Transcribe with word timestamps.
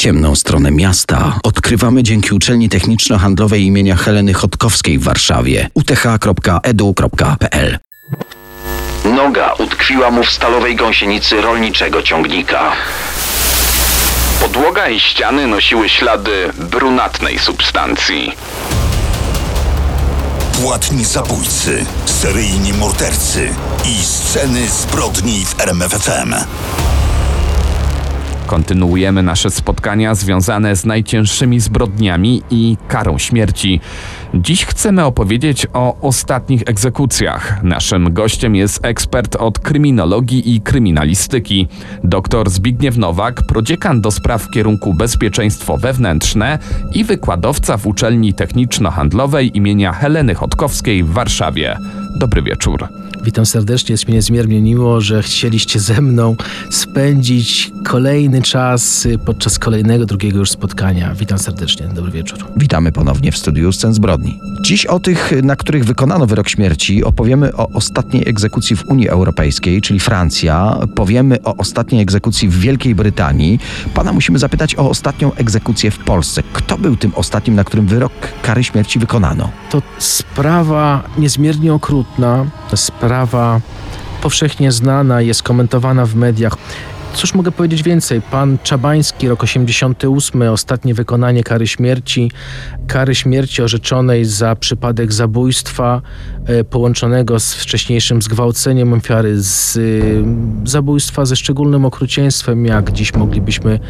Ciemną 0.00 0.36
stronę 0.36 0.70
miasta 0.70 1.38
odkrywamy 1.42 2.02
dzięki 2.02 2.34
uczelni 2.34 2.68
techniczno-handlowej 2.68 3.62
imienia 3.62 3.96
Heleny 3.96 4.34
Chodkowskiej 4.34 4.98
w 4.98 5.02
Warszawie 5.02 5.68
uth.edu.pl 5.74 7.78
Noga 9.04 9.54
utkwiła 9.58 10.10
mu 10.10 10.24
w 10.24 10.30
stalowej 10.30 10.76
gąsienicy 10.76 11.40
rolniczego 11.40 12.02
ciągnika. 12.02 12.72
Podłoga 14.40 14.88
i 14.88 15.00
ściany 15.00 15.46
nosiły 15.46 15.88
ślady 15.88 16.52
brunatnej 16.70 17.38
substancji. 17.38 18.32
Płatni 20.62 21.04
zabójcy, 21.04 21.84
seryjni 22.06 22.72
mordercy 22.72 23.48
i 23.84 24.04
sceny 24.04 24.68
zbrodni 24.68 25.44
w 25.44 25.60
RMFFM. 25.60 26.34
Kontynuujemy 28.46 29.22
nasze 29.22 29.50
spotkania 29.50 30.14
związane 30.14 30.76
z 30.76 30.84
najcięższymi 30.84 31.60
zbrodniami 31.60 32.42
i 32.50 32.76
karą 32.88 33.18
śmierci. 33.18 33.80
Dziś 34.34 34.64
chcemy 34.64 35.04
opowiedzieć 35.04 35.66
o 35.72 35.96
ostatnich 36.00 36.62
egzekucjach. 36.66 37.62
Naszym 37.62 38.12
gościem 38.12 38.54
jest 38.54 38.84
ekspert 38.84 39.36
od 39.36 39.58
kryminologii 39.58 40.54
i 40.54 40.60
kryminalistyki, 40.60 41.68
dr 42.04 42.50
Zbigniew 42.50 42.96
Nowak, 42.96 43.42
prodziekan 43.48 44.00
do 44.00 44.10
spraw 44.10 44.50
kierunku 44.50 44.94
bezpieczeństwo 44.94 45.76
wewnętrzne 45.78 46.58
i 46.94 47.04
wykładowca 47.04 47.76
w 47.76 47.86
uczelni 47.86 48.34
techniczno-handlowej 48.34 49.56
imienia 49.56 49.92
Heleny 49.92 50.34
Chodkowskiej 50.34 51.04
w 51.04 51.10
Warszawie. 51.10 51.76
Dobry 52.18 52.42
wieczór. 52.42 52.88
Witam 53.22 53.46
serdecznie, 53.46 53.92
jest 53.92 54.08
mi 54.08 54.14
niezmiernie 54.14 54.62
miło, 54.62 55.00
że 55.00 55.22
chcieliście 55.22 55.80
ze 55.80 56.00
mną 56.00 56.36
spędzić 56.70 57.72
kolejny 57.84 58.42
czas 58.42 59.08
podczas 59.24 59.58
kolejnego, 59.58 60.06
drugiego 60.06 60.38
już 60.38 60.50
spotkania. 60.50 61.14
Witam 61.14 61.38
serdecznie, 61.38 61.88
dobry 61.88 62.12
wieczór. 62.12 62.38
Witamy 62.56 62.92
ponownie 62.92 63.32
w 63.32 63.36
studiu 63.36 63.72
Scen 63.72 63.94
Zbrodni. 63.94 64.38
Dziś 64.64 64.86
o 64.86 65.00
tych, 65.00 65.32
na 65.42 65.56
których 65.56 65.84
wykonano 65.84 66.26
wyrok 66.26 66.48
śmierci, 66.48 67.04
opowiemy 67.04 67.56
o 67.56 67.68
ostatniej 67.68 68.28
egzekucji 68.28 68.76
w 68.76 68.84
Unii 68.86 69.08
Europejskiej, 69.08 69.80
czyli 69.80 70.00
Francja. 70.00 70.78
Powiemy 70.94 71.42
o 71.42 71.56
ostatniej 71.56 72.02
egzekucji 72.02 72.48
w 72.48 72.60
Wielkiej 72.60 72.94
Brytanii. 72.94 73.58
Pana 73.94 74.12
musimy 74.12 74.38
zapytać 74.38 74.74
o 74.74 74.90
ostatnią 74.90 75.34
egzekucję 75.34 75.90
w 75.90 75.98
Polsce. 75.98 76.42
Kto 76.52 76.78
był 76.78 76.96
tym 76.96 77.12
ostatnim, 77.14 77.54
na 77.54 77.64
którym 77.64 77.86
wyrok 77.86 78.12
kary 78.42 78.64
śmierci 78.64 78.98
wykonano? 78.98 79.50
To 79.70 79.82
sprawa 79.98 81.02
niezmiernie 81.18 81.74
okrutna, 81.74 82.46
sprawa 82.74 83.09
powszechnie 84.22 84.72
znana, 84.72 85.20
jest 85.20 85.42
komentowana 85.42 86.06
w 86.06 86.14
mediach. 86.14 86.56
Cóż 87.14 87.34
mogę 87.34 87.52
powiedzieć 87.52 87.82
więcej? 87.82 88.22
Pan 88.22 88.58
Czabański, 88.62 89.28
rok 89.28 89.42
88, 89.42 90.42
ostatnie 90.42 90.94
wykonanie 90.94 91.42
kary 91.42 91.66
śmierci, 91.66 92.30
kary 92.86 93.14
śmierci 93.14 93.62
orzeczonej 93.62 94.24
za 94.24 94.56
przypadek 94.56 95.12
zabójstwa 95.12 96.02
e, 96.46 96.64
połączonego 96.64 97.40
z 97.40 97.54
wcześniejszym 97.54 98.22
zgwałceniem 98.22 98.92
ofiary, 98.92 99.42
z 99.42 99.76
y, 99.76 100.24
zabójstwa 100.64 101.24
ze 101.24 101.36
szczególnym 101.36 101.84
okrucieństwem, 101.84 102.66
jak 102.66 102.92
dziś 102.92 103.14
moglibyśmy 103.14 103.80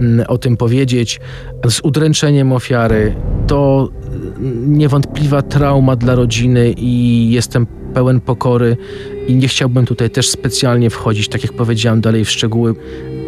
mm, 0.00 0.26
o 0.28 0.38
tym 0.38 0.56
powiedzieć, 0.56 1.20
z 1.68 1.80
udręczeniem 1.80 2.52
ofiary. 2.52 3.14
To 3.46 3.88
y, 3.88 4.40
niewątpliwa 4.66 5.42
trauma 5.42 5.96
dla 5.96 6.14
rodziny 6.14 6.74
i 6.76 7.30
jestem 7.30 7.79
pełen 7.94 8.20
pokory 8.20 8.76
i 9.28 9.34
nie 9.34 9.48
chciałbym 9.48 9.86
tutaj 9.86 10.10
też 10.10 10.28
specjalnie 10.28 10.90
wchodzić, 10.90 11.28
tak 11.28 11.42
jak 11.42 11.52
powiedziałem, 11.52 12.00
dalej 12.00 12.24
w 12.24 12.30
szczegóły. 12.30 12.74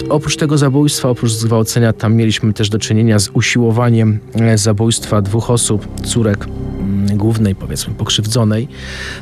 Oprócz 0.09 0.37
tego 0.37 0.59
zabójstwa, 0.59 1.09
oprócz 1.09 1.33
zgwałcenia, 1.33 1.93
tam 1.93 2.15
mieliśmy 2.15 2.53
też 2.53 2.69
do 2.69 2.79
czynienia 2.79 3.19
z 3.19 3.29
usiłowaniem 3.29 4.19
e, 4.35 4.59
zabójstwa 4.59 5.23
dwóch 5.23 5.51
osób, 5.51 6.01
córek 6.05 6.47
mm, 6.47 7.17
głównej, 7.17 7.55
powiedzmy, 7.55 7.95
pokrzywdzonej. 7.95 8.69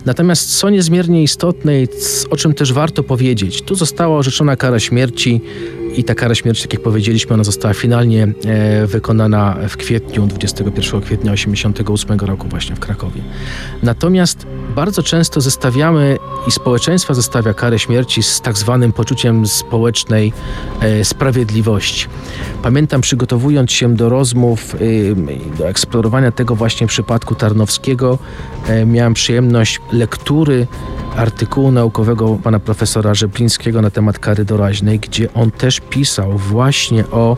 Natomiast 0.07 0.59
co 0.59 0.71
niezmiernie 0.71 1.23
istotne 1.23 1.83
i 1.83 1.89
o 2.31 2.37
czym 2.37 2.55
też 2.55 2.73
warto 2.73 3.03
powiedzieć, 3.03 3.63
tu 3.63 3.75
została 3.75 4.19
orzeczona 4.19 4.57
kara 4.57 4.81
śmierci 4.81 5.41
i 5.97 6.05
ta 6.05 6.15
kara 6.15 6.35
śmierci, 6.35 6.63
tak 6.63 6.73
jak 6.73 6.83
powiedzieliśmy, 6.83 7.35
ona 7.35 7.45
została 7.45 7.75
finalnie 7.75 8.29
e, 8.45 8.87
wykonana 8.87 9.57
w 9.69 9.77
kwietniu, 9.77 10.27
21 10.27 11.01
kwietnia 11.01 11.33
1988 11.33 12.21
roku 12.21 12.49
właśnie 12.49 12.77
w 12.77 12.81
Krakowie. 12.81 13.23
Natomiast 13.83 14.47
bardzo 14.75 15.03
często 15.03 15.41
zestawiamy 15.41 16.17
i 16.49 16.51
społeczeństwo 16.51 17.15
zestawia 17.15 17.55
karę 17.55 17.79
śmierci 17.79 18.23
z 18.23 18.41
tak 18.41 18.59
zwanym 18.59 18.93
poczuciem 18.93 19.47
społecznej 19.47 20.33
e, 20.81 21.05
sprawiedliwości. 21.05 22.07
Pamiętam, 22.63 23.01
przygotowując 23.01 23.73
się 23.73 23.95
do 23.95 24.09
rozmów, 24.09 24.75
e, 24.75 25.57
do 25.59 25.69
eksplorowania 25.69 26.33
tego 26.33 26.55
właśnie 26.55 26.87
przypadku 26.87 27.35
Tarnowskiego, 27.35 28.19
miałem 28.87 29.15
przyjemność 29.15 29.81
lektury 29.93 30.67
artykułu 31.17 31.71
naukowego 31.71 32.39
pana 32.43 32.59
profesora 32.59 33.15
Żeblińskiego 33.15 33.83
na 33.83 33.91
temat 33.91 34.19
kary 34.19 34.45
doraźnej, 34.45 34.99
gdzie 34.99 35.33
on 35.33 35.51
też 35.51 35.81
pisał 35.81 36.39
właśnie 36.39 37.07
o 37.07 37.37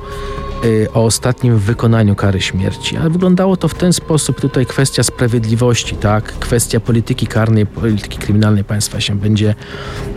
Y, 0.64 0.88
o 0.94 1.04
ostatnim 1.04 1.58
wykonaniu 1.58 2.14
kary 2.14 2.40
śmierci. 2.40 2.96
Ale 2.96 3.10
wyglądało 3.10 3.56
to 3.56 3.68
w 3.68 3.74
ten 3.74 3.92
sposób, 3.92 4.40
tutaj 4.40 4.66
kwestia 4.66 5.02
sprawiedliwości, 5.02 5.96
tak? 5.96 6.24
Kwestia 6.24 6.80
polityki 6.80 7.26
karnej, 7.26 7.66
polityki 7.66 8.18
kryminalnej 8.18 8.64
państwa 8.64 9.00
się 9.00 9.16
będzie 9.16 9.54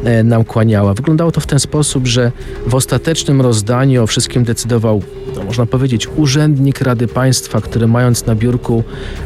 e, 0.03 0.23
nam 0.23 0.43
kłaniała. 0.43 0.93
Wyglądało 0.93 1.31
to 1.31 1.41
w 1.41 1.47
ten 1.47 1.59
sposób, 1.59 2.07
że 2.07 2.31
w 2.67 2.75
ostatecznym 2.75 3.41
rozdaniu 3.41 4.03
o 4.03 4.07
wszystkim 4.07 4.43
decydował, 4.43 5.01
no 5.35 5.43
można 5.43 5.65
powiedzieć, 5.65 6.07
urzędnik 6.15 6.81
Rady 6.81 7.07
Państwa, 7.07 7.61
który 7.61 7.87
mając 7.87 8.25
na 8.25 8.35
biurku 8.35 8.83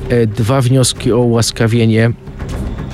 e, 0.09 0.28
dwa 0.28 0.62
wnioski 0.62 1.12
o 1.12 1.19
ułaskawienie, 1.19 2.12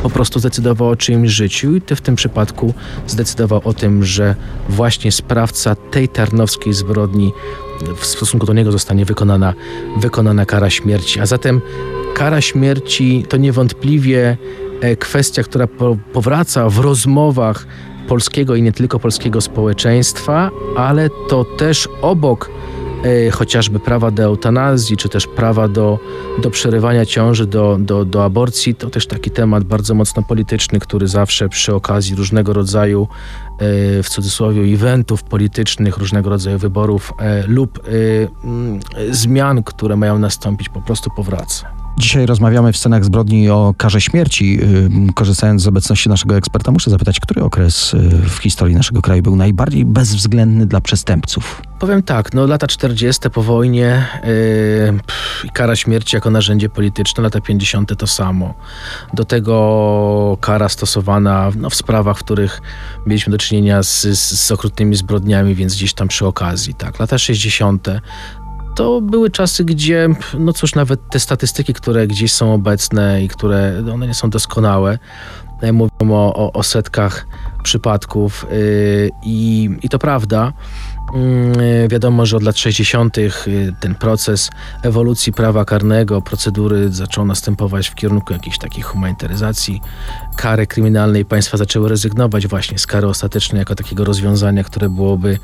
po 0.05 0.09
prostu 0.09 0.39
zdecydował 0.39 0.89
o 0.89 0.95
czyimś 0.95 1.31
życiu 1.31 1.75
i 1.75 1.81
ty 1.81 1.95
w 1.95 2.01
tym 2.01 2.15
przypadku 2.15 2.73
zdecydował 3.07 3.61
o 3.63 3.73
tym, 3.73 4.03
że 4.03 4.35
właśnie 4.69 5.11
sprawca 5.11 5.75
tej 5.75 6.09
tarnowskiej 6.09 6.73
zbrodni 6.73 7.33
w 7.97 8.05
stosunku 8.05 8.45
do 8.45 8.53
niego 8.53 8.71
zostanie 8.71 9.05
wykonana, 9.05 9.53
wykonana 9.97 10.45
kara 10.45 10.69
śmierci. 10.69 11.19
A 11.19 11.25
zatem 11.25 11.61
kara 12.15 12.41
śmierci 12.41 13.25
to 13.29 13.37
niewątpliwie 13.37 14.37
e, 14.81 14.95
kwestia, 14.95 15.43
która 15.43 15.67
powraca 16.13 16.69
w 16.69 16.79
rozmowach 16.79 17.67
polskiego 18.07 18.55
i 18.55 18.61
nie 18.61 18.71
tylko 18.71 18.99
polskiego 18.99 19.41
społeczeństwa, 19.41 20.51
ale 20.77 21.09
to 21.29 21.45
też 21.45 21.89
obok 22.01 22.49
chociażby 23.31 23.79
prawa 23.79 24.11
do 24.11 24.23
eutanazji, 24.23 24.97
czy 24.97 25.09
też 25.09 25.27
prawa 25.27 25.67
do, 25.67 25.99
do 26.41 26.49
przerywania 26.51 27.05
ciąży, 27.05 27.45
do, 27.45 27.77
do, 27.79 28.05
do 28.05 28.23
aborcji, 28.23 28.75
to 28.75 28.89
też 28.89 29.07
taki 29.07 29.31
temat 29.31 29.63
bardzo 29.63 29.93
mocno 29.93 30.23
polityczny, 30.23 30.79
który 30.79 31.07
zawsze 31.07 31.49
przy 31.49 31.75
okazji 31.75 32.15
różnego 32.15 32.53
rodzaju, 32.53 33.07
e, 33.59 34.03
w 34.03 34.09
cudzysłowie, 34.09 34.73
eventów 34.73 35.23
politycznych, 35.23 35.97
różnego 35.97 36.29
rodzaju 36.29 36.57
wyborów 36.57 37.13
e, 37.19 37.47
lub 37.47 37.79
mm, 38.43 38.79
zmian, 39.11 39.63
które 39.63 39.95
mają 39.95 40.19
nastąpić, 40.19 40.69
po 40.69 40.81
prostu 40.81 41.09
powraca. 41.15 41.74
Dzisiaj 41.97 42.25
rozmawiamy 42.25 42.73
w 42.73 42.77
scenach 42.77 43.05
zbrodni 43.05 43.49
o 43.49 43.73
karze 43.77 44.01
śmierci. 44.01 44.59
Korzystając 45.15 45.61
z 45.61 45.67
obecności 45.67 46.09
naszego 46.09 46.37
eksperta, 46.37 46.71
muszę 46.71 46.91
zapytać, 46.91 47.19
który 47.19 47.43
okres 47.43 47.93
y, 47.93 48.09
w 48.29 48.37
historii 48.37 48.75
naszego 48.75 49.01
kraju 49.01 49.21
był 49.21 49.35
najbardziej 49.35 49.85
bezwzględny 49.85 50.65
dla 50.65 50.81
przestępców? 50.81 51.61
Powiem 51.79 52.03
tak, 52.03 52.33
no 52.33 52.47
lata 52.47 52.67
40. 52.67 53.29
po 53.29 53.43
wojnie 53.43 54.05
yy, 54.23 55.51
kara 55.53 55.75
śmierci 55.75 56.15
jako 56.15 56.29
narzędzie 56.29 56.69
polityczne, 56.69 57.23
lata 57.23 57.41
50. 57.41 57.97
to 57.97 58.07
samo. 58.07 58.53
Do 59.13 59.25
tego 59.25 60.37
kara 60.41 60.69
stosowana 60.69 61.51
no, 61.55 61.69
w 61.69 61.75
sprawach, 61.75 62.17
w 62.17 62.23
których 62.23 62.61
mieliśmy 63.05 63.31
do 63.31 63.37
czynienia 63.37 63.83
z, 63.83 64.01
z, 64.01 64.39
z 64.39 64.51
okrutnymi 64.51 64.95
zbrodniami, 64.95 65.55
więc 65.55 65.75
gdzieś 65.75 65.93
tam 65.93 66.07
przy 66.07 66.25
okazji, 66.25 66.73
tak. 66.73 66.99
Lata 66.99 67.17
60 67.17 67.87
to 68.75 69.01
były 69.01 69.29
czasy, 69.29 69.65
gdzie, 69.65 70.09
no 70.39 70.53
cóż, 70.53 70.75
nawet 70.75 71.09
te 71.09 71.19
statystyki, 71.19 71.73
które 71.73 72.07
gdzieś 72.07 72.33
są 72.33 72.53
obecne 72.53 73.23
i 73.23 73.27
które, 73.27 73.83
one 73.93 74.07
nie 74.07 74.13
są 74.13 74.29
doskonałe, 74.29 74.99
e, 75.61 75.71
mówią 75.71 75.89
o, 76.11 76.53
o, 76.53 76.63
setkach 76.63 77.27
przypadków 77.63 78.45
yy, 78.51 79.09
i, 79.23 79.69
i 79.81 79.89
to 79.89 79.99
prawda. 79.99 80.53
Mm, 81.13 81.87
wiadomo, 81.87 82.25
że 82.25 82.37
od 82.37 82.43
lat 82.43 82.57
60. 82.57 83.17
Y, 83.17 83.31
ten 83.79 83.95
proces 83.95 84.49
ewolucji 84.83 85.33
prawa 85.33 85.65
karnego, 85.65 86.21
procedury 86.21 86.89
zaczął 86.89 87.25
następować 87.25 87.87
w 87.87 87.95
kierunku 87.95 88.33
jakiejś 88.33 88.57
takiej 88.57 88.83
humanitaryzacji 88.83 89.81
kary 90.35 90.67
kryminalnej. 90.67 91.25
Państwa 91.25 91.57
zaczęły 91.57 91.89
rezygnować 91.89 92.47
właśnie 92.47 92.77
z 92.77 92.87
kary 92.87 93.07
ostatecznej 93.07 93.59
jako 93.59 93.75
takiego 93.75 94.05
rozwiązania, 94.05 94.63
które 94.63 94.89
byłoby 94.89 95.39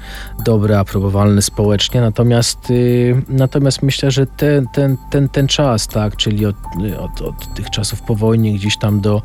dobre, 0.45 0.79
aprobowalne 0.79 1.41
społecznie. 1.41 2.01
Natomiast, 2.01 2.69
y, 2.69 3.21
natomiast 3.29 3.83
myślę, 3.83 4.11
że 4.11 4.27
ten, 4.27 4.67
ten, 4.73 4.97
ten, 5.11 5.29
ten 5.29 5.47
czas, 5.47 5.87
tak, 5.87 6.15
czyli 6.15 6.45
od, 6.45 6.55
od, 6.99 7.21
od 7.21 7.53
tych 7.53 7.69
czasów 7.69 8.01
po 8.01 8.15
wojnie 8.15 8.53
gdzieś 8.53 8.77
tam 8.77 9.01
do, 9.01 9.21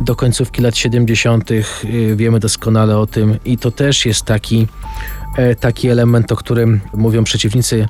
do 0.00 0.16
końcówki 0.16 0.62
lat 0.62 0.76
70. 0.76 1.50
Y, 1.50 1.64
wiemy 2.16 2.40
doskonale 2.40 2.98
o 2.98 3.06
tym 3.06 3.38
i 3.44 3.58
to 3.58 3.70
też 3.70 4.06
jest 4.06 4.24
taki 4.24 4.60
e, 4.60 5.19
taki 5.60 5.88
element, 5.88 6.32
o 6.32 6.36
którym 6.36 6.80
mówią 6.94 7.24
przeciwnicy 7.24 7.88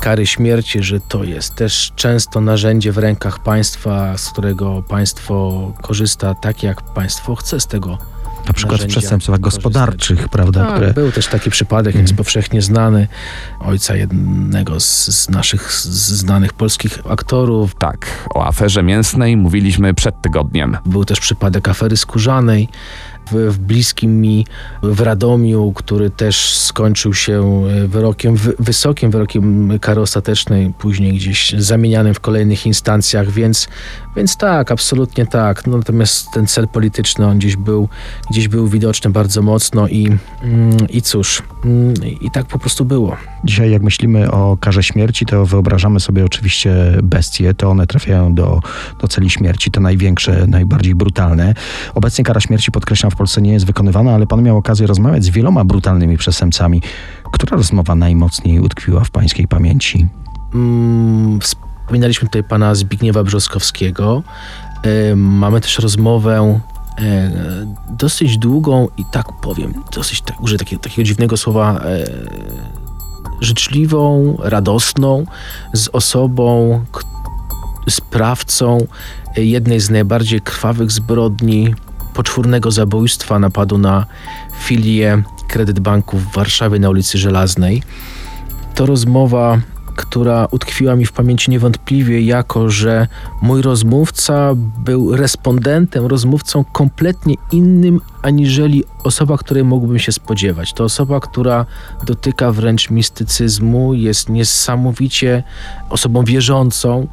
kary 0.00 0.26
śmierci, 0.26 0.82
że 0.82 1.00
to 1.00 1.24
jest 1.24 1.54
też 1.54 1.92
często 1.96 2.40
narzędzie 2.40 2.92
w 2.92 2.98
rękach 2.98 3.38
państwa, 3.38 4.18
z 4.18 4.30
którego 4.30 4.82
państwo 4.82 5.72
korzysta 5.82 6.34
tak, 6.34 6.62
jak 6.62 6.82
państwo 6.82 7.34
chce 7.34 7.60
z 7.60 7.66
tego 7.66 7.98
Na 8.46 8.52
przykład 8.52 8.82
w 8.82 8.86
przestępstwach 8.86 9.40
gospodarczych, 9.40 10.28
prawda? 10.28 10.66
Tak, 10.66 10.74
które... 10.74 10.94
był 10.94 11.12
też 11.12 11.26
taki 11.26 11.50
przypadek, 11.50 11.94
jest 11.94 12.14
powszechnie 12.14 12.62
znany, 12.62 13.08
ojca 13.60 13.96
jednego 13.96 14.80
z, 14.80 15.06
z 15.06 15.28
naszych 15.28 15.72
z- 15.72 15.86
znanych 16.12 16.52
polskich 16.52 16.98
aktorów. 17.10 17.74
Tak, 17.74 18.06
o 18.34 18.46
aferze 18.46 18.82
mięsnej 18.82 19.36
mówiliśmy 19.36 19.94
przed 19.94 20.20
tygodniem. 20.22 20.76
Był 20.86 21.04
też 21.04 21.20
przypadek 21.20 21.68
afery 21.68 21.96
skórzanej 21.96 22.68
w, 23.30 23.54
w 23.54 23.58
bliskim 23.58 24.20
mi 24.20 24.46
w 24.82 25.00
Radomiu, 25.00 25.72
który 25.72 26.10
też 26.10 26.58
skończył 26.58 27.14
się 27.14 27.64
e, 27.66 27.86
wyrokiem, 27.86 28.36
wy, 28.36 28.54
wysokim 28.58 29.10
wyrokiem 29.10 29.78
kary 29.78 30.00
ostatecznej, 30.00 30.72
później 30.78 31.12
gdzieś 31.12 31.54
zamienianym 31.58 32.14
w 32.14 32.20
kolejnych 32.20 32.66
instancjach, 32.66 33.30
więc, 33.30 33.68
więc 34.16 34.36
tak, 34.36 34.72
absolutnie 34.72 35.26
tak. 35.26 35.66
No, 35.66 35.76
natomiast 35.76 36.26
ten 36.34 36.46
cel 36.46 36.68
polityczny, 36.68 37.26
on 37.26 37.38
gdzieś 37.38 37.56
był, 37.56 37.88
gdzieś 38.30 38.48
był 38.48 38.68
widoczny 38.68 39.10
bardzo 39.10 39.42
mocno 39.42 39.88
i, 39.88 40.06
mm, 40.42 40.88
i 40.88 41.02
cóż, 41.02 41.42
mm, 41.64 41.94
i 42.20 42.30
tak 42.30 42.46
po 42.46 42.58
prostu 42.58 42.84
było. 42.84 43.16
Dzisiaj 43.44 43.70
jak 43.70 43.82
myślimy 43.82 44.30
o 44.30 44.56
karze 44.60 44.82
śmierci, 44.82 45.26
to 45.26 45.46
wyobrażamy 45.46 46.00
sobie 46.00 46.24
oczywiście 46.24 46.74
bestie, 47.02 47.54
to 47.54 47.70
one 47.70 47.86
trafiają 47.86 48.34
do, 48.34 48.60
do 49.00 49.08
celi 49.08 49.30
śmierci, 49.30 49.70
te 49.70 49.80
największe, 49.80 50.46
najbardziej 50.46 50.94
brutalne. 50.94 51.54
Obecnie 51.94 52.24
kara 52.24 52.40
śmierci, 52.40 52.72
podkreślam, 52.72 53.11
w 53.12 53.16
Polsce 53.16 53.42
nie 53.42 53.52
jest 53.52 53.66
wykonywana, 53.66 54.14
ale 54.14 54.26
pan 54.26 54.42
miał 54.42 54.56
okazję 54.56 54.86
rozmawiać 54.86 55.24
z 55.24 55.28
wieloma 55.28 55.64
brutalnymi 55.64 56.16
przestępcami. 56.16 56.82
Która 57.32 57.56
rozmowa 57.56 57.94
najmocniej 57.94 58.60
utkwiła 58.60 59.04
w 59.04 59.10
pańskiej 59.10 59.48
pamięci? 59.48 60.06
Mm, 60.54 61.40
Wspominaliśmy 61.40 62.28
tutaj 62.28 62.44
pana 62.44 62.74
Zbigniewa 62.74 63.24
Brzoskowskiego. 63.24 64.22
E, 64.82 65.16
Mamy 65.16 65.60
też 65.60 65.78
rozmowę 65.78 66.60
e, 66.98 67.30
dosyć 67.90 68.38
długą 68.38 68.88
i 68.98 69.04
tak 69.12 69.26
powiem, 69.42 69.74
dosyć 69.94 70.20
tak, 70.22 70.40
użyję 70.40 70.58
takiego, 70.58 71.02
dziwnego 71.02 71.36
słowa, 71.36 71.80
e, 71.84 72.04
życzliwą, 73.40 74.36
radosną 74.42 75.24
z 75.72 75.88
osobą, 75.88 76.80
sprawcą 77.88 78.86
jednej 79.36 79.80
z 79.80 79.90
najbardziej 79.90 80.40
krwawych 80.40 80.92
zbrodni 80.92 81.74
poczwórnego 82.14 82.70
zabójstwa 82.70 83.38
napadu 83.38 83.78
na 83.78 84.06
filię 84.60 85.22
Kredyt 85.48 85.80
Banku 85.80 86.18
w 86.18 86.32
Warszawie 86.32 86.78
na 86.78 86.90
ulicy 86.90 87.18
Żelaznej. 87.18 87.82
To 88.74 88.86
rozmowa, 88.86 89.58
która 89.96 90.48
utkwiła 90.50 90.96
mi 90.96 91.06
w 91.06 91.12
pamięci 91.12 91.50
niewątpliwie, 91.50 92.20
jako 92.22 92.70
że 92.70 93.06
mój 93.42 93.62
rozmówca 93.62 94.54
był 94.84 95.16
respondentem, 95.16 96.06
rozmówcą 96.06 96.64
kompletnie 96.64 97.34
innym, 97.52 98.00
aniżeli 98.22 98.84
osoba, 99.04 99.38
której 99.38 99.64
mógłbym 99.64 99.98
się 99.98 100.12
spodziewać. 100.12 100.72
To 100.72 100.84
osoba, 100.84 101.20
która 101.20 101.66
dotyka 102.04 102.52
wręcz 102.52 102.90
mistycyzmu, 102.90 103.94
jest 103.94 104.28
niesamowicie 104.28 105.42
osobą 105.90 106.24
wierzącą. 106.24 107.06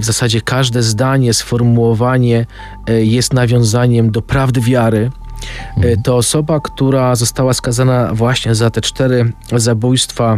W 0.00 0.04
zasadzie 0.04 0.40
każde 0.40 0.82
zdanie, 0.82 1.34
sformułowanie 1.34 2.46
e, 2.88 3.04
jest 3.04 3.32
nawiązaniem 3.32 4.10
do 4.10 4.22
prawdy 4.22 4.60
wiary. 4.60 5.10
E, 5.82 5.96
To 5.96 6.16
osoba, 6.16 6.60
która 6.60 7.14
została 7.14 7.54
skazana 7.54 8.14
właśnie 8.14 8.54
za 8.54 8.70
te 8.70 8.80
cztery 8.80 9.32
zabójstwa 9.56 10.36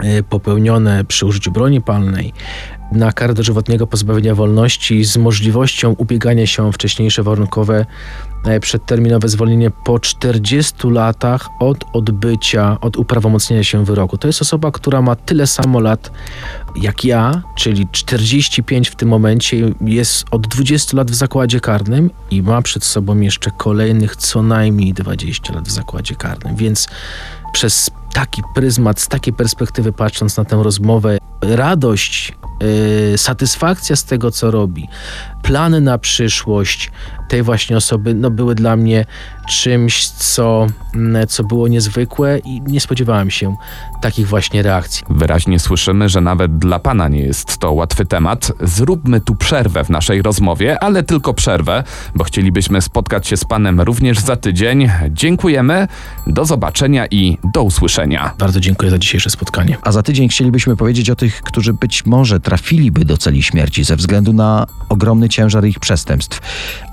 e, 0.00 0.22
popełnione 0.22 1.04
przy 1.04 1.26
użyciu 1.26 1.52
broni 1.52 1.80
palnej 1.80 2.32
na 2.92 3.12
karę 3.12 3.34
dożywotniego 3.34 3.86
pozbawienia 3.86 4.34
wolności 4.34 5.04
z 5.04 5.16
możliwością 5.16 5.94
ubiegania 5.98 6.46
się 6.46 6.66
o 6.66 6.72
wcześniejsze 6.72 7.22
warunkowe 7.22 7.86
e, 8.44 8.60
przedterminowe 8.60 9.28
zwolnienie 9.28 9.70
po 9.70 9.98
40 9.98 10.74
latach 10.90 11.48
od 11.60 11.84
odbycia, 11.92 12.76
od 12.80 12.96
uprawomocnienia 12.96 13.64
się 13.64 13.84
wyroku. 13.84 14.18
To 14.18 14.26
jest 14.26 14.42
osoba, 14.42 14.70
która 14.70 15.02
ma 15.02 15.16
tyle 15.16 15.46
samo 15.46 15.80
lat 15.80 16.10
jak 16.76 17.04
ja, 17.04 17.42
czyli 17.54 17.88
45 17.92 18.88
w 18.88 18.96
tym 18.96 19.08
momencie, 19.08 19.74
jest 19.80 20.24
od 20.30 20.46
20 20.46 20.96
lat 20.96 21.10
w 21.10 21.14
zakładzie 21.14 21.60
karnym 21.60 22.10
i 22.30 22.42
ma 22.42 22.62
przed 22.62 22.84
sobą 22.84 23.20
jeszcze 23.20 23.50
kolejnych 23.50 24.16
co 24.16 24.42
najmniej 24.42 24.92
20 24.92 25.54
lat 25.54 25.68
w 25.68 25.70
zakładzie 25.70 26.14
karnym. 26.14 26.56
Więc 26.56 26.88
przez 27.52 27.90
taki 28.12 28.42
pryzmat, 28.54 29.00
z 29.00 29.08
takiej 29.08 29.32
perspektywy 29.32 29.92
patrząc 29.92 30.36
na 30.36 30.44
tę 30.44 30.62
rozmowę, 30.62 31.18
radość, 31.40 32.32
satysfakcja 33.16 33.96
z 33.96 34.04
tego, 34.04 34.30
co 34.30 34.50
robi, 34.50 34.88
plany 35.48 35.80
na 35.80 35.98
przyszłość 35.98 36.90
tej 37.28 37.42
właśnie 37.42 37.76
osoby, 37.76 38.14
no 38.14 38.30
były 38.30 38.54
dla 38.54 38.76
mnie 38.76 39.04
czymś, 39.48 40.08
co, 40.08 40.66
mm, 40.94 41.26
co 41.26 41.44
było 41.44 41.68
niezwykłe 41.68 42.38
i 42.38 42.60
nie 42.60 42.80
spodziewałem 42.80 43.30
się 43.30 43.56
takich 44.02 44.28
właśnie 44.28 44.62
reakcji. 44.62 45.04
Wyraźnie 45.10 45.58
słyszymy, 45.58 46.08
że 46.08 46.20
nawet 46.20 46.58
dla 46.58 46.78
pana 46.78 47.08
nie 47.08 47.20
jest 47.20 47.58
to 47.58 47.72
łatwy 47.72 48.06
temat. 48.06 48.52
Zróbmy 48.60 49.20
tu 49.20 49.34
przerwę 49.34 49.84
w 49.84 49.90
naszej 49.90 50.22
rozmowie, 50.22 50.82
ale 50.82 51.02
tylko 51.02 51.34
przerwę, 51.34 51.84
bo 52.14 52.24
chcielibyśmy 52.24 52.82
spotkać 52.82 53.26
się 53.26 53.36
z 53.36 53.44
panem 53.44 53.80
również 53.80 54.18
za 54.18 54.36
tydzień. 54.36 54.90
Dziękujemy, 55.10 55.88
do 56.26 56.44
zobaczenia 56.44 57.06
i 57.06 57.38
do 57.54 57.62
usłyszenia. 57.62 58.34
Bardzo 58.38 58.60
dziękuję 58.60 58.90
za 58.90 58.98
dzisiejsze 58.98 59.30
spotkanie. 59.30 59.76
A 59.82 59.92
za 59.92 60.02
tydzień 60.02 60.28
chcielibyśmy 60.28 60.76
powiedzieć 60.76 61.10
o 61.10 61.16
tych, 61.16 61.42
którzy 61.42 61.72
być 61.72 62.06
może 62.06 62.40
trafiliby 62.40 63.04
do 63.04 63.16
celi 63.16 63.42
śmierci 63.42 63.84
ze 63.84 63.96
względu 63.96 64.32
na 64.32 64.66
ogromny 64.88 65.28
ciężar 65.28 65.37
ich 65.68 65.80
przestępstw, 65.80 66.40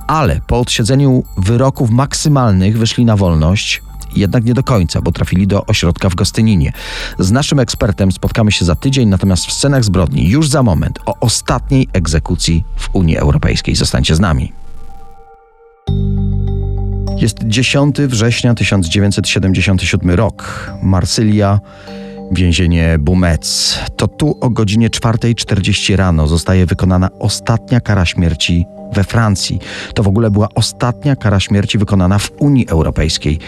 ale 0.07 0.41
po 0.47 0.59
odsiedzeniu 0.59 1.23
wyroków 1.37 1.89
maksymalnych 1.89 2.77
wyszli 2.77 3.05
na 3.05 3.15
wolność. 3.15 3.81
Jednak 4.15 4.45
nie 4.45 4.53
do 4.53 4.63
końca, 4.63 5.01
bo 5.01 5.11
trafili 5.11 5.47
do 5.47 5.65
ośrodka 5.65 6.09
w 6.09 6.15
Gostyninie. 6.15 6.71
Z 7.19 7.31
naszym 7.31 7.59
ekspertem 7.59 8.11
spotkamy 8.11 8.51
się 8.51 8.65
za 8.65 8.75
tydzień, 8.75 9.09
natomiast 9.09 9.45
w 9.45 9.53
scenach 9.53 9.83
zbrodni 9.83 10.29
już 10.29 10.49
za 10.49 10.63
moment 10.63 10.99
o 11.05 11.19
ostatniej 11.19 11.87
egzekucji 11.93 12.63
w 12.75 12.89
Unii 12.93 13.17
Europejskiej. 13.17 13.75
Zostańcie 13.75 14.15
z 14.15 14.19
nami. 14.19 14.53
Jest 17.17 17.37
10 17.43 17.95
września 17.97 18.53
1977 18.53 20.09
rok. 20.09 20.71
Marsylia, 20.83 21.59
więzienie 22.31 22.97
Bumec. 22.99 23.79
To 23.95 24.07
tu 24.07 24.37
o 24.41 24.49
godzinie 24.49 24.89
4.40 24.89 25.95
rano 25.95 26.27
zostaje 26.27 26.65
wykonana 26.65 27.09
ostatnia 27.19 27.79
kara 27.79 28.05
śmierci 28.05 28.65
we 28.93 29.03
Francji. 29.03 29.59
To 29.93 30.03
w 30.03 30.07
ogóle 30.07 30.31
była 30.31 30.47
ostatnia 30.55 31.15
kara 31.15 31.39
śmierci 31.39 31.77
wykonana 31.77 32.19
w 32.19 32.31
Unii 32.39 32.67
Europejskiej. 32.67 33.39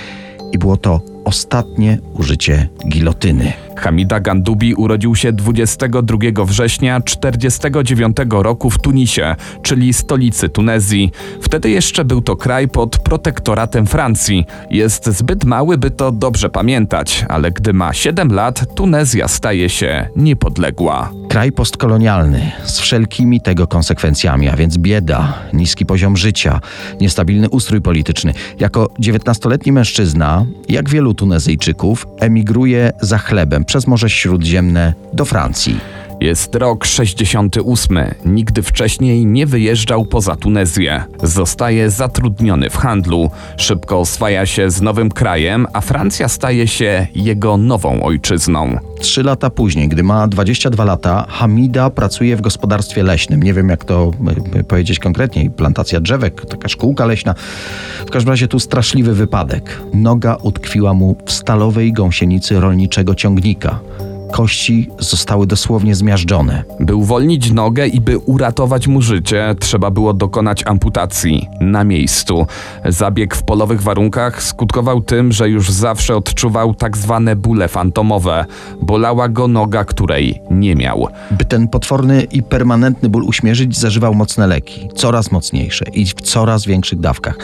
I 0.51 0.57
było 0.57 0.77
to 0.77 1.01
ostatnie 1.27 1.99
użycie 2.13 2.69
gilotyny. 2.89 3.53
Hamida 3.75 4.19
Gandubi 4.19 4.73
urodził 4.73 5.15
się 5.15 5.33
22 5.33 6.17
września 6.45 7.01
1949 7.01 8.17
roku 8.29 8.69
w 8.69 8.79
Tunisie, 8.79 9.35
czyli 9.61 9.93
stolicy 9.93 10.49
Tunezji. 10.49 11.11
Wtedy 11.41 11.69
jeszcze 11.69 12.05
był 12.05 12.21
to 12.21 12.35
kraj 12.35 12.67
pod 12.67 12.97
protektoratem 12.97 13.85
Francji. 13.85 14.45
Jest 14.69 15.05
zbyt 15.05 15.45
mały, 15.45 15.77
by 15.77 15.91
to 15.91 16.11
dobrze 16.11 16.49
pamiętać, 16.49 17.25
ale 17.29 17.51
gdy 17.51 17.73
ma 17.73 17.93
7 17.93 18.33
lat, 18.33 18.75
Tunezja 18.75 19.27
staje 19.27 19.69
się 19.69 20.09
niepodległa. 20.15 21.11
Kraj 21.29 21.51
postkolonialny 21.51 22.51
z 22.63 22.79
wszelkimi 22.79 23.41
tego 23.41 23.67
konsekwencjami, 23.67 24.49
a 24.49 24.55
więc 24.55 24.77
bieda, 24.77 25.33
niski 25.53 25.85
poziom 25.85 26.17
życia, 26.17 26.59
niestabilny 27.01 27.49
ustrój 27.49 27.81
polityczny. 27.81 28.33
Jako 28.59 28.89
19-letni 28.99 29.71
mężczyzna, 29.71 30.45
jak 30.69 30.89
wielu 30.89 31.13
Tunezyjczyków, 31.17 32.07
emigruje 32.19 32.91
za 33.01 33.17
chlebem 33.17 33.65
przez 33.65 33.87
Morze 33.87 34.09
Śródziemne 34.09 34.93
do 35.13 35.25
Francji. 35.25 35.79
Jest 36.21 36.55
rok 36.55 36.85
68. 36.85 37.99
Nigdy 38.25 38.61
wcześniej 38.63 39.25
nie 39.25 39.45
wyjeżdżał 39.45 40.05
poza 40.05 40.35
Tunezję. 40.35 41.03
Zostaje 41.23 41.89
zatrudniony 41.89 42.69
w 42.69 42.77
handlu. 42.77 43.31
Szybko 43.57 43.99
oswaja 43.99 44.45
się 44.45 44.71
z 44.71 44.81
nowym 44.81 45.09
krajem, 45.09 45.67
a 45.73 45.81
Francja 45.81 46.29
staje 46.29 46.67
się 46.67 47.07
jego 47.15 47.57
nową 47.57 48.03
ojczyzną. 48.03 48.77
Trzy 48.99 49.23
lata 49.23 49.49
później, 49.49 49.89
gdy 49.89 50.03
ma 50.03 50.27
22 50.27 50.85
lata, 50.85 51.25
Hamida 51.29 51.89
pracuje 51.89 52.35
w 52.35 52.41
gospodarstwie 52.41 53.03
leśnym. 53.03 53.43
Nie 53.43 53.53
wiem, 53.53 53.69
jak 53.69 53.85
to 53.85 54.11
powiedzieć 54.67 54.99
konkretniej. 54.99 55.49
Plantacja 55.49 55.99
drzewek, 55.99 56.45
taka 56.45 56.67
szkółka 56.69 57.05
leśna. 57.05 57.35
W 58.05 58.09
każdym 58.09 58.29
razie 58.29 58.47
tu 58.47 58.59
straszliwy 58.59 59.13
wypadek. 59.13 59.81
Noga 59.93 60.35
utkwiła 60.35 60.93
mu 60.93 61.15
w 61.25 61.31
stalowej 61.31 61.93
gąsienicy 61.93 62.59
rolniczego 62.59 63.15
ciągnika. 63.15 63.79
Kości 64.31 64.89
zostały 64.99 65.47
dosłownie 65.47 65.95
zmiażdżone. 65.95 66.63
By 66.79 66.95
uwolnić 66.95 67.51
nogę 67.51 67.87
i 67.87 68.01
by 68.01 68.17
uratować 68.17 68.87
mu 68.87 69.01
życie, 69.01 69.55
trzeba 69.59 69.91
było 69.91 70.13
dokonać 70.13 70.63
amputacji 70.67 71.47
na 71.61 71.83
miejscu. 71.83 72.45
Zabieg 72.85 73.35
w 73.35 73.43
polowych 73.43 73.81
warunkach 73.81 74.43
skutkował 74.43 75.01
tym, 75.01 75.31
że 75.31 75.49
już 75.49 75.71
zawsze 75.71 76.15
odczuwał 76.15 76.73
tak 76.73 76.97
zwane 76.97 77.35
bóle 77.35 77.67
fantomowe. 77.67 78.45
Bolała 78.81 79.29
go 79.29 79.47
noga, 79.47 79.83
której 79.83 80.41
nie 80.51 80.75
miał. 80.75 81.07
By 81.31 81.45
ten 81.45 81.67
potworny 81.67 82.23
i 82.23 82.43
permanentny 82.43 83.09
ból 83.09 83.23
uśmierzyć, 83.23 83.77
zażywał 83.77 84.13
mocne 84.13 84.47
leki, 84.47 84.89
coraz 84.95 85.31
mocniejsze 85.31 85.85
i 85.93 86.05
w 86.05 86.13
coraz 86.13 86.65
większych 86.65 86.99
dawkach. 86.99 87.37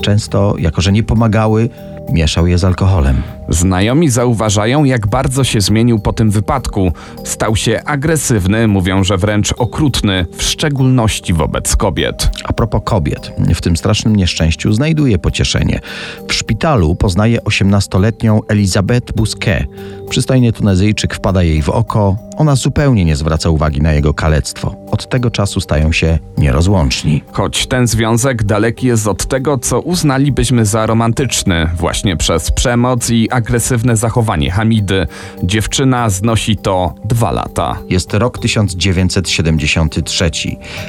Często, 0.00 0.54
jako 0.58 0.80
że 0.80 0.92
nie 0.92 1.02
pomagały, 1.02 1.68
mieszał 2.12 2.46
je 2.46 2.58
z 2.58 2.64
alkoholem. 2.64 3.22
Znajomi 3.48 4.10
zauważają, 4.10 4.84
jak 4.84 5.06
bardzo 5.06 5.44
się 5.44 5.60
zmienił 5.60 5.98
po 5.98 6.12
tym 6.12 6.30
wypadku. 6.30 6.92
Stał 7.24 7.56
się 7.56 7.82
agresywny, 7.84 8.68
mówią, 8.68 9.04
że 9.04 9.16
wręcz 9.16 9.52
okrutny, 9.52 10.26
w 10.36 10.42
szczególności 10.42 11.32
wobec 11.32 11.76
kobiet. 11.76 12.30
A 12.44 12.52
propos 12.52 12.80
kobiet, 12.84 13.32
w 13.54 13.60
tym 13.60 13.76
strasznym 13.76 14.16
nieszczęściu 14.16 14.72
znajduje 14.72 15.18
pocieszenie. 15.18 15.80
W 16.28 16.34
szpitalu 16.34 16.94
poznaje 16.94 17.38
18-letnią 17.38 18.40
Elizabeth 18.48 19.12
Bousquet. 19.12 19.66
Przystojny 20.10 20.52
Tunezyjczyk 20.52 21.14
wpada 21.14 21.42
jej 21.42 21.62
w 21.62 21.68
oko. 21.68 22.16
Ona 22.36 22.56
zupełnie 22.56 23.04
nie 23.04 23.16
zwraca 23.16 23.50
uwagi 23.50 23.80
na 23.80 23.92
jego 23.92 24.14
kalectwo. 24.14 24.74
Od 24.90 25.08
tego 25.08 25.30
czasu 25.30 25.60
stają 25.60 25.92
się 25.92 26.18
nierozłączni. 26.38 27.22
Choć 27.32 27.66
ten 27.66 27.86
związek 27.86 28.44
daleki 28.44 28.86
jest 28.86 29.06
od 29.06 29.26
tego, 29.26 29.58
co 29.58 29.80
uznalibyśmy 29.80 30.66
za 30.66 30.86
romantyczny, 30.86 31.70
właśnie 31.76 31.97
przez 32.16 32.50
przemoc 32.50 33.10
i 33.10 33.30
agresywne 33.30 33.96
zachowanie 33.96 34.50
Hamidy. 34.50 35.06
Dziewczyna 35.42 36.10
znosi 36.10 36.56
to 36.56 36.94
dwa 37.04 37.30
lata. 37.30 37.78
Jest 37.88 38.14
rok 38.14 38.38
1973. 38.38 40.30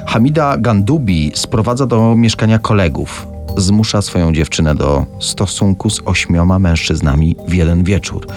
Hamida 0.08 0.58
Gandubi 0.58 1.32
sprowadza 1.36 1.86
do 1.86 2.16
mieszkania 2.16 2.60
kolegów. 2.60 3.28
Zmusza 3.58 4.02
swoją 4.02 4.34
dziewczynę 4.34 4.76
do 4.76 5.06
stosunku 5.20 5.90
z 5.90 6.02
ośmioma 6.06 6.60
mężczyznami 6.60 7.36
w 7.48 7.54
jeden 7.54 7.84
wieczór. 7.84 8.28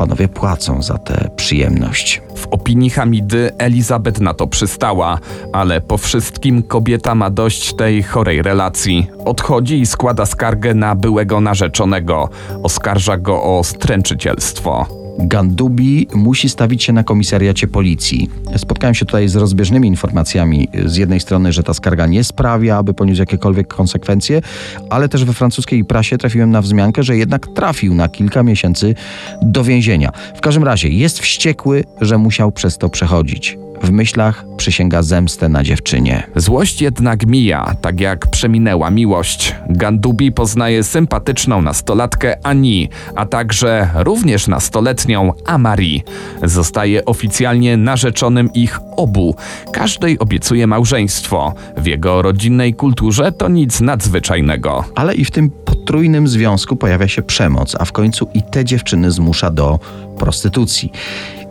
Panowie 0.00 0.28
płacą 0.28 0.82
za 0.82 0.98
tę 0.98 1.30
przyjemność. 1.36 2.22
W 2.36 2.46
opinii 2.46 2.90
Hamidy 2.90 3.50
Elizabeth 3.58 4.20
na 4.20 4.34
to 4.34 4.46
przystała, 4.46 5.18
ale 5.52 5.80
po 5.80 5.98
wszystkim 5.98 6.62
kobieta 6.62 7.14
ma 7.14 7.30
dość 7.30 7.74
tej 7.74 8.02
chorej 8.02 8.42
relacji. 8.42 9.10
Odchodzi 9.24 9.80
i 9.80 9.86
składa 9.86 10.26
skargę 10.26 10.74
na 10.74 10.94
byłego 10.94 11.40
narzeczonego. 11.40 12.28
Oskarża 12.62 13.16
go 13.16 13.42
o 13.42 13.64
stręczycielstwo. 13.64 14.99
Gandubi 15.22 16.06
musi 16.14 16.48
stawić 16.48 16.82
się 16.82 16.92
na 16.92 17.04
komisariacie 17.04 17.66
policji. 17.66 18.30
Spotkałem 18.56 18.94
się 18.94 19.06
tutaj 19.06 19.28
z 19.28 19.36
rozbieżnymi 19.36 19.88
informacjami. 19.88 20.68
Z 20.86 20.96
jednej 20.96 21.20
strony, 21.20 21.52
że 21.52 21.62
ta 21.62 21.74
skarga 21.74 22.06
nie 22.06 22.24
sprawia, 22.24 22.76
aby 22.76 22.94
poniósł 22.94 23.20
jakiekolwiek 23.20 23.68
konsekwencje, 23.68 24.42
ale 24.90 25.08
też 25.08 25.24
we 25.24 25.32
francuskiej 25.32 25.84
prasie 25.84 26.18
trafiłem 26.18 26.50
na 26.50 26.62
wzmiankę, 26.62 27.02
że 27.02 27.16
jednak 27.16 27.46
trafił 27.46 27.94
na 27.94 28.08
kilka 28.08 28.42
miesięcy 28.42 28.94
do 29.42 29.64
więzienia. 29.64 30.12
W 30.36 30.40
każdym 30.40 30.64
razie 30.64 30.88
jest 30.88 31.20
wściekły, 31.20 31.84
że 32.00 32.18
musiał 32.18 32.52
przez 32.52 32.78
to 32.78 32.88
przechodzić. 32.88 33.58
W 33.82 33.90
myślach 33.90 34.44
przysięga 34.56 35.02
zemstę 35.02 35.48
na 35.48 35.64
dziewczynie. 35.64 36.26
Złość 36.36 36.82
jednak 36.82 37.26
mija, 37.26 37.74
tak 37.80 38.00
jak 38.00 38.26
przeminęła 38.26 38.90
miłość. 38.90 39.54
Gandubi 39.68 40.32
poznaje 40.32 40.84
sympatyczną 40.84 41.62
nastolatkę 41.62 42.46
Ani, 42.46 42.88
a 43.16 43.26
także 43.26 43.88
również 43.94 44.48
nastoletnią 44.48 45.32
Amari. 45.46 46.02
Zostaje 46.42 47.04
oficjalnie 47.04 47.76
narzeczonym 47.76 48.52
ich 48.52 48.78
obu. 48.96 49.36
Każdej 49.72 50.18
obiecuje 50.18 50.66
małżeństwo. 50.66 51.54
W 51.76 51.86
jego 51.86 52.22
rodzinnej 52.22 52.74
kulturze 52.74 53.32
to 53.32 53.48
nic 53.48 53.80
nadzwyczajnego. 53.80 54.84
Ale 54.94 55.14
i 55.14 55.24
w 55.24 55.30
tym 55.30 55.50
potrójnym 55.50 56.28
związku 56.28 56.76
pojawia 56.76 57.08
się 57.08 57.22
przemoc, 57.22 57.76
a 57.78 57.84
w 57.84 57.92
końcu 57.92 58.28
i 58.34 58.42
te 58.42 58.64
dziewczyny 58.64 59.10
zmusza 59.10 59.50
do 59.50 59.78
prostytucji. 60.18 60.92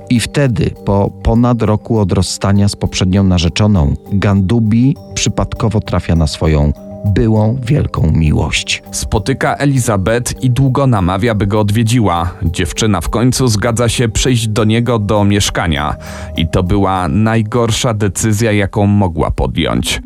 I 0.09 0.19
wtedy, 0.19 0.71
po 0.85 1.11
ponad 1.23 1.61
roku 1.61 1.99
od 1.99 2.11
rozstania 2.11 2.69
z 2.69 2.75
poprzednią 2.75 3.23
narzeczoną, 3.23 3.95
Gandubi 4.11 4.95
przypadkowo 5.13 5.79
trafia 5.79 6.15
na 6.15 6.27
swoją 6.27 6.73
byłą 7.05 7.57
wielką 7.65 8.11
miłość. 8.11 8.83
Spotyka 8.91 9.55
Elizabeth 9.55 10.43
i 10.43 10.49
długo 10.49 10.87
namawia, 10.87 11.35
by 11.35 11.47
go 11.47 11.59
odwiedziła. 11.59 12.33
Dziewczyna 12.43 13.01
w 13.01 13.09
końcu 13.09 13.47
zgadza 13.47 13.89
się 13.89 14.09
przyjść 14.09 14.47
do 14.47 14.63
niego 14.63 14.99
do 14.99 15.23
mieszkania. 15.23 15.95
I 16.37 16.47
to 16.47 16.63
była 16.63 17.07
najgorsza 17.07 17.93
decyzja, 17.93 18.51
jaką 18.51 18.85
mogła 18.85 19.31
podjąć. 19.31 20.01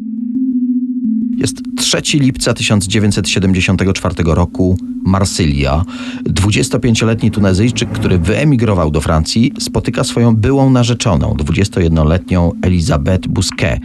Jest 1.38 1.62
3 1.78 2.02
lipca 2.13 2.54
1974 2.54 4.16
roku, 4.25 4.78
Marsylia. 5.06 5.86
25-letni 6.30 7.32
Tunezyjczyk, 7.32 7.90
który 7.90 8.18
wyemigrował 8.18 8.92
do 8.92 9.02
Francji, 9.02 9.54
spotyka 9.60 10.04
swoją 10.04 10.36
byłą 10.36 10.70
narzeczoną, 10.70 11.34
21-letnią 11.34 12.52
Elizabeth 12.62 13.28
Bousquet. 13.28 13.80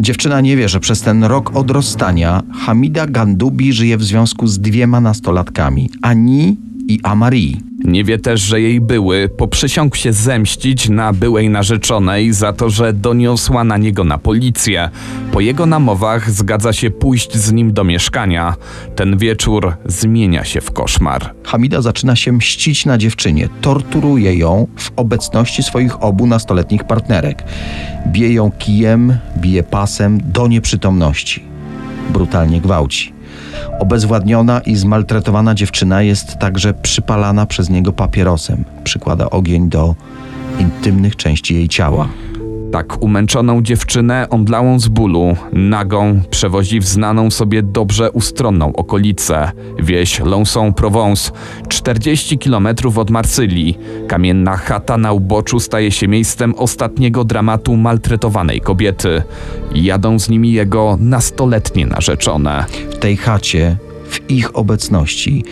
Dziewczyna 0.00 0.40
nie 0.40 0.56
wie, 0.56 0.68
że 0.68 0.80
przez 0.80 1.00
ten 1.00 1.24
rok 1.24 1.56
od 1.56 1.70
rozstania 1.70 2.42
Hamida 2.52 3.06
Gandubi 3.06 3.72
żyje 3.72 3.96
w 3.96 4.04
związku 4.04 4.46
z 4.46 4.58
dwiema 4.58 5.00
nastolatkami, 5.00 5.90
Ani 6.02 6.56
i 6.88 7.00
Amari. 7.02 7.60
Nie 7.84 8.04
wie 8.04 8.18
też, 8.18 8.40
że 8.40 8.60
jej 8.60 8.80
były 8.80 9.28
poprzysiągł 9.28 9.96
się 9.96 10.12
zemścić 10.12 10.88
na 10.88 11.12
byłej 11.12 11.50
narzeczonej 11.50 12.32
za 12.32 12.52
to, 12.52 12.70
że 12.70 12.92
doniosła 12.92 13.64
na 13.64 13.76
niego 13.76 14.04
na 14.04 14.18
policję. 14.18 14.90
Po 15.32 15.40
jego 15.40 15.66
namowach 15.66 16.30
zgadza 16.30 16.72
się 16.72 16.90
pójść 16.90 17.36
z 17.36 17.52
nim 17.52 17.72
do 17.72 17.84
mieszkania. 17.84 18.54
Ten 18.96 19.18
wieczór 19.18 19.76
zmienia 19.84 20.44
się 20.44 20.60
w 20.60 20.70
koszmar. 20.70 21.34
Hamida 21.44 21.82
zaczyna 21.82 22.16
się 22.16 22.32
mścić 22.32 22.86
na 22.86 22.98
dziewczynie, 22.98 23.48
torturuje 23.60 24.34
ją 24.34 24.66
w 24.76 24.92
obecności 24.96 25.62
swoich 25.62 26.02
obu 26.02 26.26
nastoletnich 26.26 26.84
partnerek. 26.84 27.44
Bije 28.06 28.32
ją 28.32 28.50
kijem, 28.50 29.18
bije 29.36 29.62
pasem 29.62 30.20
do 30.24 30.48
nieprzytomności. 30.48 31.42
Brutalnie 32.12 32.60
gwałci. 32.60 33.15
Obezwładniona 33.80 34.60
i 34.60 34.76
zmaltretowana 34.76 35.54
dziewczyna 35.54 36.02
jest 36.02 36.38
także 36.38 36.74
przypalana 36.74 37.46
przez 37.46 37.70
niego 37.70 37.92
papierosem. 37.92 38.64
Przykłada 38.84 39.30
ogień 39.30 39.68
do 39.68 39.94
intymnych 40.58 41.16
części 41.16 41.54
jej 41.54 41.68
ciała. 41.68 42.08
Tak 42.76 43.02
umęczoną 43.02 43.62
dziewczynę, 43.62 44.26
omdlałą 44.30 44.80
z 44.80 44.88
bólu, 44.88 45.36
nagą, 45.52 46.20
przewozi 46.30 46.80
w 46.80 46.84
znaną 46.84 47.30
sobie 47.30 47.62
dobrze 47.62 48.10
ustronną 48.10 48.72
okolicę, 48.72 49.52
wieś 49.78 50.20
Lonson-Provence, 50.20 51.32
40 51.68 52.38
km 52.38 52.68
od 52.96 53.10
Marsylii. 53.10 53.78
Kamienna 54.08 54.56
chata 54.56 54.98
na 54.98 55.12
uboczu 55.12 55.60
staje 55.60 55.90
się 55.90 56.08
miejscem 56.08 56.54
ostatniego 56.54 57.24
dramatu 57.24 57.76
maltretowanej 57.76 58.60
kobiety. 58.60 59.22
Jadą 59.74 60.18
z 60.18 60.28
nimi 60.28 60.52
jego 60.52 60.96
nastoletnie 61.00 61.86
narzeczone. 61.86 62.64
W 62.90 62.98
tej 62.98 63.16
chacie, 63.16 63.76
w 64.08 64.30
ich 64.30 64.56
obecności, 64.56 65.44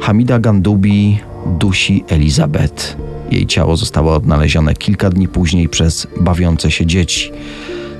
Hamida 0.00 0.38
Gandubi 0.38 1.18
dusi 1.46 2.04
Elizabeth. 2.08 2.96
Jej 3.30 3.46
ciało 3.46 3.76
zostało 3.76 4.14
odnalezione 4.14 4.74
kilka 4.74 5.10
dni 5.10 5.28
później 5.28 5.68
przez 5.68 6.06
bawiące 6.20 6.70
się 6.70 6.86
dzieci. 6.86 7.30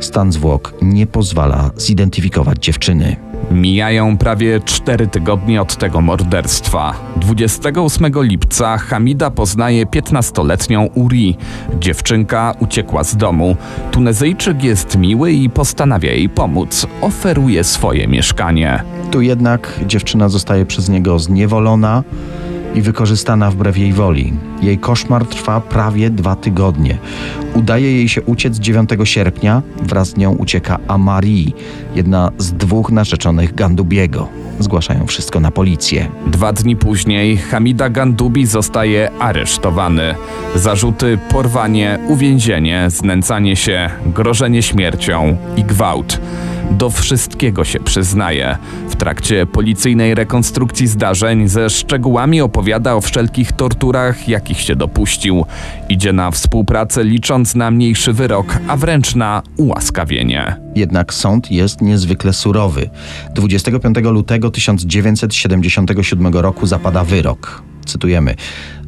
Stan 0.01 0.33
zwłok 0.33 0.75
nie 0.83 1.07
pozwala 1.07 1.71
zidentyfikować 1.77 2.59
dziewczyny. 2.59 3.17
Mijają 3.51 4.19
prawie 4.19 4.61
cztery 4.61 5.07
tygodnie 5.07 5.63
od 5.63 5.77
tego 5.77 6.01
morderstwa. 6.01 6.95
28 7.17 8.13
lipca 8.23 8.79
Hamida 8.79 9.31
poznaje 9.31 9.87
15-letnią 9.87 10.89
Uri. 10.95 11.37
Dziewczynka 11.81 12.55
uciekła 12.61 13.05
z 13.05 13.17
domu. 13.17 13.57
Tunezyjczyk 13.91 14.65
jest 14.65 14.97
miły 14.97 15.33
i 15.33 15.51
postanawia 15.51 16.13
jej 16.13 16.29
pomóc. 16.29 16.87
Oferuje 17.01 17.65
swoje 17.65 18.09
mieszkanie. 18.09 18.83
Tu 19.11 19.21
jednak 19.21 19.81
dziewczyna 19.87 20.29
zostaje 20.29 20.67
przez 20.67 20.89
niego 20.89 21.19
zniewolona 21.19 22.03
i 22.75 22.83
wykorzystana 22.83 23.51
wbrew 23.51 23.79
jej 23.79 23.93
woli. 23.93 24.33
Jej 24.63 24.79
koszmar 24.79 25.27
trwa 25.27 25.61
prawie 25.61 26.11
dwa 26.11 26.37
tygodnie. 26.37 26.99
Udaje 27.55 27.93
jej 27.93 28.09
się 28.09 28.23
uciec 28.23 28.59
9 28.59 28.91
sierpnia, 29.05 29.63
wraz 29.83 30.09
z 30.09 30.17
nią 30.17 30.33
ucieka 30.33 30.79
Amari, 30.89 31.55
jedna 31.95 32.33
z 32.39 32.53
dwóch 32.53 32.91
narzeczonych 32.91 33.55
Gandubiego. 33.55 34.29
Zgłaszają 34.61 35.07
wszystko 35.07 35.41
na 35.41 35.51
policję. 35.51 36.09
Dwa 36.27 36.53
dni 36.53 36.77
później 36.77 37.37
Hamida 37.37 37.89
Gandubi 37.89 38.47
zostaje 38.47 39.11
aresztowany. 39.19 40.15
Zarzuty 40.55 41.19
porwanie, 41.31 41.99
uwięzienie, 42.09 42.87
znęcanie 42.89 43.57
się, 43.57 43.91
grożenie 44.07 44.63
śmiercią 44.63 45.37
i 45.57 45.65
gwałt. 45.65 46.21
Do 46.71 46.91
wszystkiego 46.91 47.65
się 47.65 47.81
przyznaje. 47.81 48.59
W 48.89 48.97
trakcie 48.97 49.47
policyjnej 49.47 50.15
rekonstrukcji 50.15 50.87
zdarzeń 50.87 51.49
ze 51.49 51.71
szczegółami 51.71 52.41
opowiada 52.41 52.95
o 52.95 53.01
wszelkich 53.01 53.53
torturach, 53.53 54.29
jakich 54.29 54.61
się 54.61 54.77
dopuścił. 54.77 55.45
Idzie 55.89 56.13
na 56.13 56.31
współpracę 56.31 57.05
licząc 57.05 57.55
na 57.55 57.71
mniejszy 57.71 58.13
wyrok, 58.13 58.59
a 58.69 58.77
wręcz 58.77 59.15
na 59.15 59.43
ułaskawienie. 59.57 60.57
Jednak 60.75 61.15
sąd 61.15 61.51
jest 61.51 61.83
niezwykle 61.83 62.33
surowy. 62.33 62.91
25 63.35 63.97
lutego 64.03 64.51
1977 64.51 66.33
roku 66.33 66.67
zapada 66.67 67.05
wyrok. 67.05 67.63
Cytujemy: 67.87 68.35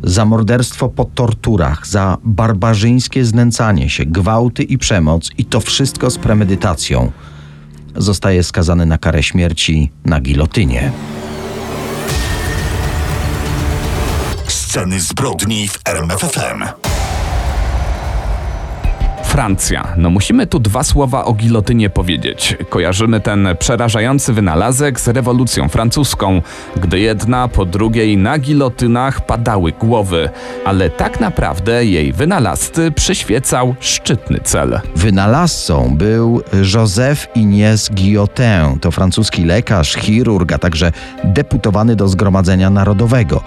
Za 0.02 0.24
morderstwo 0.24 0.88
po 0.88 1.04
torturach, 1.04 1.86
za 1.86 2.18
barbarzyńskie 2.24 3.24
znęcanie 3.24 3.90
się, 3.90 4.06
gwałty 4.06 4.62
i 4.62 4.78
przemoc, 4.78 5.30
i 5.38 5.44
to 5.44 5.60
wszystko 5.60 6.10
z 6.10 6.18
premedytacją, 6.18 7.12
zostaje 7.96 8.42
skazany 8.42 8.86
na 8.86 8.98
karę 8.98 9.22
śmierci 9.22 9.90
na 10.04 10.20
gilotynie. 10.20 10.92
Sceny 14.48 15.00
zbrodni 15.00 15.68
w 15.68 15.78
RMFFM. 15.84 16.64
Francja. 19.36 19.94
No 19.96 20.10
musimy 20.10 20.46
tu 20.46 20.58
dwa 20.58 20.82
słowa 20.82 21.24
o 21.24 21.32
gilotynie 21.32 21.90
powiedzieć. 21.90 22.56
Kojarzymy 22.68 23.20
ten 23.20 23.48
przerażający 23.58 24.32
wynalazek 24.32 25.00
z 25.00 25.08
rewolucją 25.08 25.68
francuską, 25.68 26.42
gdy 26.76 27.00
jedna 27.00 27.48
po 27.48 27.64
drugiej 27.64 28.16
na 28.16 28.38
gilotynach 28.38 29.26
padały 29.26 29.72
głowy, 29.72 30.28
ale 30.64 30.90
tak 30.90 31.20
naprawdę 31.20 31.84
jej 31.84 32.12
wynalazcy 32.12 32.90
przyświecał 32.90 33.74
szczytny 33.80 34.40
cel. 34.44 34.80
Wynalazcą 34.96 35.96
był 35.96 36.42
Joseph 36.74 37.26
Ignace 37.34 37.94
Guillotin. 37.94 38.80
To 38.80 38.90
francuski 38.90 39.44
lekarz, 39.44 39.94
chirurg, 39.94 40.52
a 40.52 40.58
także 40.58 40.92
deputowany 41.24 41.96
do 41.96 42.08
Zgromadzenia 42.08 42.70
Narodowego. 42.70 43.40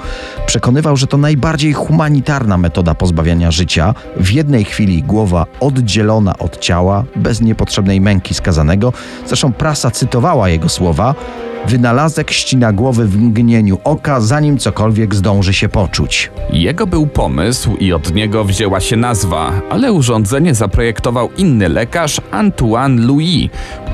Przekonywał, 0.46 0.98
że 0.98 1.08
to 1.08 1.18
najbardziej 1.18 1.74
humanitarna 1.74 2.58
metoda 2.58 2.96
pozbawiania 2.96 3.52
życia. 3.52 3.94
W 4.18 4.32
jednej 4.32 4.66
chwili 4.66 5.04
głowa 5.04 5.46
oddzielona 5.80 6.38
od 6.38 6.60
ciała, 6.60 7.04
bez 7.16 7.42
niepotrzebnej 7.42 8.02
męki 8.02 8.34
skazanego. 8.34 8.94
Zresztą 9.26 9.54
prasa 9.54 9.92
cytowała 9.92 10.50
jego 10.50 10.70
słowa. 10.70 11.16
Wynalazek 11.68 12.32
ścina 12.32 12.74
głowy 12.74 13.08
w 13.08 13.18
mgnieniu 13.18 13.78
oka, 13.84 14.22
zanim 14.22 14.58
cokolwiek 14.58 15.16
zdąży 15.16 15.54
się 15.54 15.70
poczuć. 15.70 16.32
Jego 16.54 16.88
był 16.88 17.08
pomysł 17.08 17.76
i 17.76 17.94
od 17.94 18.14
niego 18.14 18.44
wzięła 18.44 18.80
się 18.80 18.96
nazwa, 18.96 19.52
ale 19.70 19.94
urządzenie 19.94 20.56
zaprojektował 20.56 21.30
inny 21.38 21.70
lekarz 21.70 22.22
Antoine 22.32 23.08
Louis. 23.08 23.50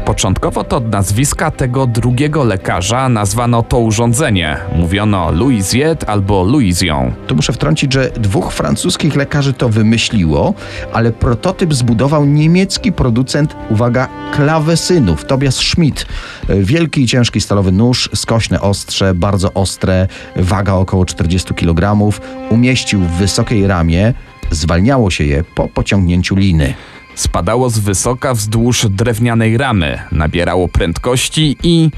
Początkowo 0.05 0.63
to 0.63 0.77
od 0.77 0.91
nazwiska 0.91 1.51
tego 1.51 1.87
drugiego 1.87 2.43
lekarza 2.43 3.09
nazwano 3.09 3.63
to 3.63 3.79
urządzenie. 3.79 4.57
Mówiono 4.75 5.31
Louisiet 5.31 6.09
albo 6.09 6.43
Louision. 6.43 7.11
Tu 7.27 7.35
muszę 7.35 7.53
wtrącić, 7.53 7.93
że 7.93 8.09
dwóch 8.09 8.53
francuskich 8.53 9.15
lekarzy 9.15 9.53
to 9.53 9.69
wymyśliło, 9.69 10.53
ale 10.93 11.11
prototyp 11.11 11.73
zbudował 11.73 12.25
niemiecki 12.25 12.91
producent, 12.91 13.55
uwaga, 13.69 14.07
klawesynów, 14.35 15.25
Tobias 15.25 15.55
Schmidt. 15.55 16.05
Wielki 16.49 17.01
i 17.01 17.07
ciężki 17.07 17.41
stalowy 17.55 17.71
nóż, 17.71 18.09
skośne 18.15 18.61
ostrze, 18.61 19.13
bardzo 19.13 19.53
ostre, 19.53 20.07
waga 20.35 20.73
około 20.73 21.05
40 21.05 21.53
kg, 21.53 22.11
umieścił 22.49 22.99
w 22.99 23.11
wysokiej 23.11 23.67
ramie, 23.67 24.13
zwalniało 24.51 25.11
się 25.11 25.23
je 25.23 25.43
po 25.43 25.67
pociągnięciu 25.67 26.35
liny. 26.35 26.73
Spadało 27.15 27.69
z 27.69 27.79
wysoka 27.79 28.33
wzdłuż 28.33 28.87
drewnianej 28.89 29.57
ramy, 29.57 29.99
nabierało 30.11 30.67
prędkości 30.67 31.57
i 31.63 31.89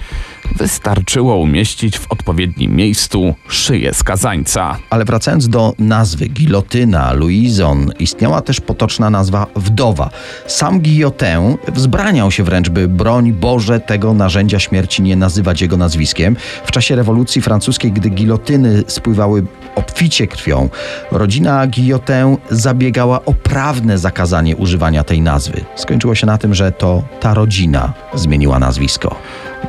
wystarczyło 0.55 1.37
umieścić 1.37 1.99
w 1.99 2.11
odpowiednim 2.11 2.75
miejscu 2.75 3.35
szyję 3.47 3.93
skazańca. 3.93 4.77
Ale 4.89 5.05
wracając 5.05 5.49
do 5.49 5.73
nazwy 5.79 6.27
gilotyna, 6.27 7.13
Louison, 7.13 7.91
istniała 7.99 8.41
też 8.41 8.61
potoczna 8.61 9.09
nazwa 9.09 9.47
wdowa. 9.55 10.09
Sam 10.47 10.79
Guillotin 10.79 11.57
wzbraniał 11.67 12.31
się 12.31 12.43
wręcz, 12.43 12.69
by 12.69 12.87
broń 12.87 13.33
Boże 13.33 13.79
tego 13.79 14.13
narzędzia 14.13 14.59
śmierci 14.59 15.01
nie 15.01 15.15
nazywać 15.15 15.61
jego 15.61 15.77
nazwiskiem. 15.77 16.35
W 16.65 16.71
czasie 16.71 16.95
rewolucji 16.95 17.41
francuskiej, 17.41 17.91
gdy 17.91 18.09
gilotyny 18.09 18.83
spływały 18.87 19.43
obficie 19.77 20.27
krwią, 20.27 20.69
rodzina 21.11 21.67
Guillotin 21.67 22.37
zabiegała 22.49 23.25
o 23.25 23.33
prawne 23.33 23.97
zakazanie 23.97 24.55
używania 24.55 25.03
tej 25.03 25.21
nazwy. 25.21 25.65
Skończyło 25.75 26.15
się 26.15 26.27
na 26.27 26.37
tym, 26.37 26.55
że 26.55 26.71
to 26.71 27.03
ta 27.19 27.33
rodzina 27.33 27.93
zmieniła 28.13 28.59
nazwisko. 28.59 29.15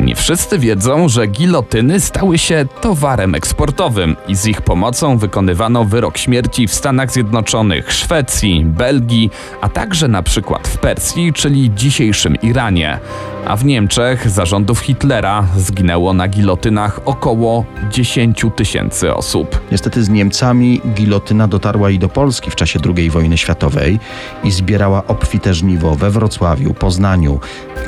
Nie 0.01 0.15
wszyscy 0.15 0.59
wiedzą, 0.59 1.09
że 1.09 1.27
gilotyny 1.27 2.01
stały 2.01 2.39
się 2.39 2.67
towarem 2.81 3.35
eksportowym 3.35 4.17
i 4.29 4.37
z 4.37 4.47
ich 4.47 4.63
pomocą 4.63 5.19
wykonywano 5.19 5.85
wyrok 5.85 6.19
śmierci 6.19 6.69
w 6.69 6.75
Stanach 6.75 7.13
Zjednoczonych, 7.13 7.93
Szwecji, 7.93 8.65
Belgii, 8.65 9.31
a 9.61 9.69
także 9.69 10.09
na 10.09 10.23
przykład 10.23 10.69
w 10.69 10.79
Persji, 10.79 11.33
czyli 11.33 11.75
dzisiejszym 11.75 12.37
Iranie. 12.43 12.99
A 13.47 13.57
w 13.57 13.65
Niemczech 13.65 14.31
zarządów 14.31 14.81
Hitlera 14.81 15.47
zginęło 15.57 16.13
na 16.13 16.29
gilotynach 16.29 17.01
około 17.05 17.65
10 17.91 18.45
tysięcy 18.57 19.15
osób. 19.15 19.61
Niestety 19.73 20.05
z 20.05 20.09
Niemcami 20.09 20.81
gilotyna 20.95 21.49
dotarła 21.49 21.91
i 21.91 21.99
do 21.99 22.09
Polski 22.09 22.51
w 22.51 22.57
czasie 22.57 22.81
II 22.97 23.11
wojny 23.11 23.39
światowej 23.39 23.99
i 24.45 24.51
zbierała 24.51 25.07
obfite 25.07 25.55
żniwo 25.55 25.95
we 25.95 26.11
Wrocławiu, 26.11 26.75
Poznaniu. 26.75 27.41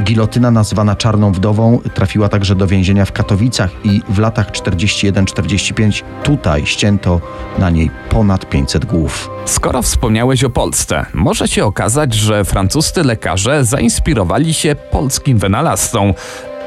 Gilotyna 0.02 0.50
nazywana 0.50 0.96
Czarną 0.96 1.32
Wdową 1.32 1.78
trafiła 2.00 2.28
także 2.28 2.54
do 2.54 2.66
więzienia 2.66 3.04
w 3.04 3.12
Katowicach 3.12 3.70
i 3.84 4.02
w 4.08 4.18
latach 4.18 4.50
41-45 4.50 6.02
tutaj 6.22 6.66
ścięto 6.66 7.20
na 7.58 7.70
niej 7.70 7.90
ponad 8.08 8.48
500 8.48 8.84
głów. 8.84 9.30
Skoro 9.44 9.82
wspomniałeś 9.82 10.44
o 10.44 10.50
Polsce, 10.50 11.06
może 11.14 11.48
się 11.48 11.64
okazać, 11.64 12.14
że 12.14 12.44
francuscy 12.44 13.02
lekarze 13.02 13.64
zainspirowali 13.64 14.54
się 14.54 14.74
polskim 14.74 15.38
wynalazcą. 15.38 16.14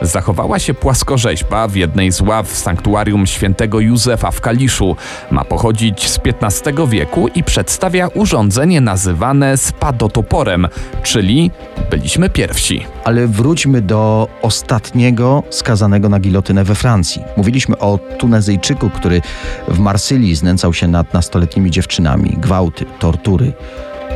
Zachowała 0.01 0.59
się 0.59 0.73
płaskorzeźba 0.73 1.67
w 1.67 1.75
jednej 1.75 2.11
z 2.11 2.21
ław 2.21 2.57
sanktuarium 2.57 3.27
świętego 3.27 3.79
Józefa 3.79 4.31
w 4.31 4.41
Kaliszu. 4.41 4.95
Ma 5.31 5.45
pochodzić 5.45 6.09
z 6.09 6.19
XV 6.41 6.87
wieku 6.87 7.27
i 7.27 7.43
przedstawia 7.43 8.07
urządzenie 8.07 8.81
nazywane 8.81 9.57
spadotoporem, 9.57 10.67
czyli 11.03 11.51
byliśmy 11.89 12.29
pierwsi. 12.29 12.85
Ale 13.03 13.27
wróćmy 13.27 13.81
do 13.81 14.27
ostatniego 14.41 15.43
skazanego 15.49 16.09
na 16.09 16.19
gilotynę 16.19 16.63
we 16.63 16.75
Francji. 16.75 17.23
Mówiliśmy 17.37 17.77
o 17.77 17.99
Tunezyjczyku, 18.17 18.89
który 18.89 19.21
w 19.67 19.79
Marsylii 19.79 20.35
znęcał 20.35 20.73
się 20.73 20.87
nad 20.87 21.13
nastoletnimi 21.13 21.71
dziewczynami. 21.71 22.37
Gwałty, 22.37 22.85
tortury. 22.99 23.53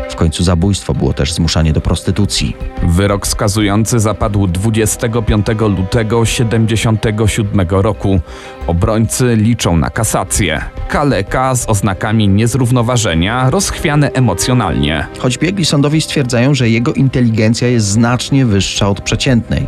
W 0.10 0.16
końcu 0.16 0.44
zabójstwo 0.44 0.94
było 0.94 1.14
też 1.14 1.34
zmuszanie 1.34 1.74
do 1.74 1.82
prostytucji. 1.82 2.56
Wyrok 2.84 3.28
skazujący 3.28 4.00
zapadł 4.00 4.48
25 4.48 5.48
lutego 5.78 6.26
77 6.26 7.68
roku. 7.70 8.20
Obrońcy 8.68 9.36
liczą 9.36 9.78
na 9.78 9.90
kasację. 9.90 10.62
Kaleka 10.90 11.56
z 11.56 11.70
oznakami 11.70 12.28
niezrównoważenia, 12.28 13.50
rozchwiane 13.50 14.12
emocjonalnie. 14.12 15.08
Choć 15.20 15.38
biegli 15.38 15.66
sądowi 15.66 16.02
stwierdzają, 16.02 16.54
że 16.54 16.70
jego 16.70 16.94
inteligencja 16.94 17.68
jest 17.68 17.88
znacznie 17.88 18.46
wyższa 18.46 18.90
od 18.90 19.02
przeciętnej. 19.02 19.68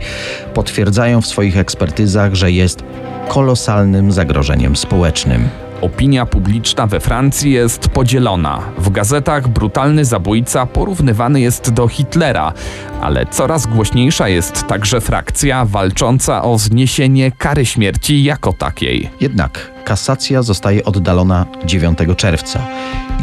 Potwierdzają 0.53 1.21
w 1.21 1.27
swoich 1.27 1.57
ekspertyzach, 1.57 2.35
że 2.35 2.51
jest 2.51 2.83
kolosalnym 3.27 4.11
zagrożeniem 4.11 4.75
społecznym. 4.75 5.49
Opinia 5.81 6.25
publiczna 6.25 6.87
we 6.87 6.99
Francji 6.99 7.51
jest 7.51 7.87
podzielona. 7.87 8.59
W 8.77 8.89
gazetach 8.89 9.47
brutalny 9.47 10.05
zabójca 10.05 10.65
porównywany 10.65 11.41
jest 11.41 11.73
do 11.73 11.87
Hitlera, 11.87 12.53
ale 13.01 13.25
coraz 13.25 13.67
głośniejsza 13.67 14.29
jest 14.29 14.67
także 14.67 15.01
frakcja 15.01 15.65
walcząca 15.65 16.43
o 16.43 16.57
zniesienie 16.57 17.31
kary 17.31 17.65
śmierci 17.65 18.23
jako 18.23 18.53
takiej. 18.53 19.09
Jednak 19.21 19.71
kasacja 19.83 20.41
zostaje 20.41 20.85
oddalona 20.85 21.45
9 21.65 21.99
czerwca. 22.17 22.67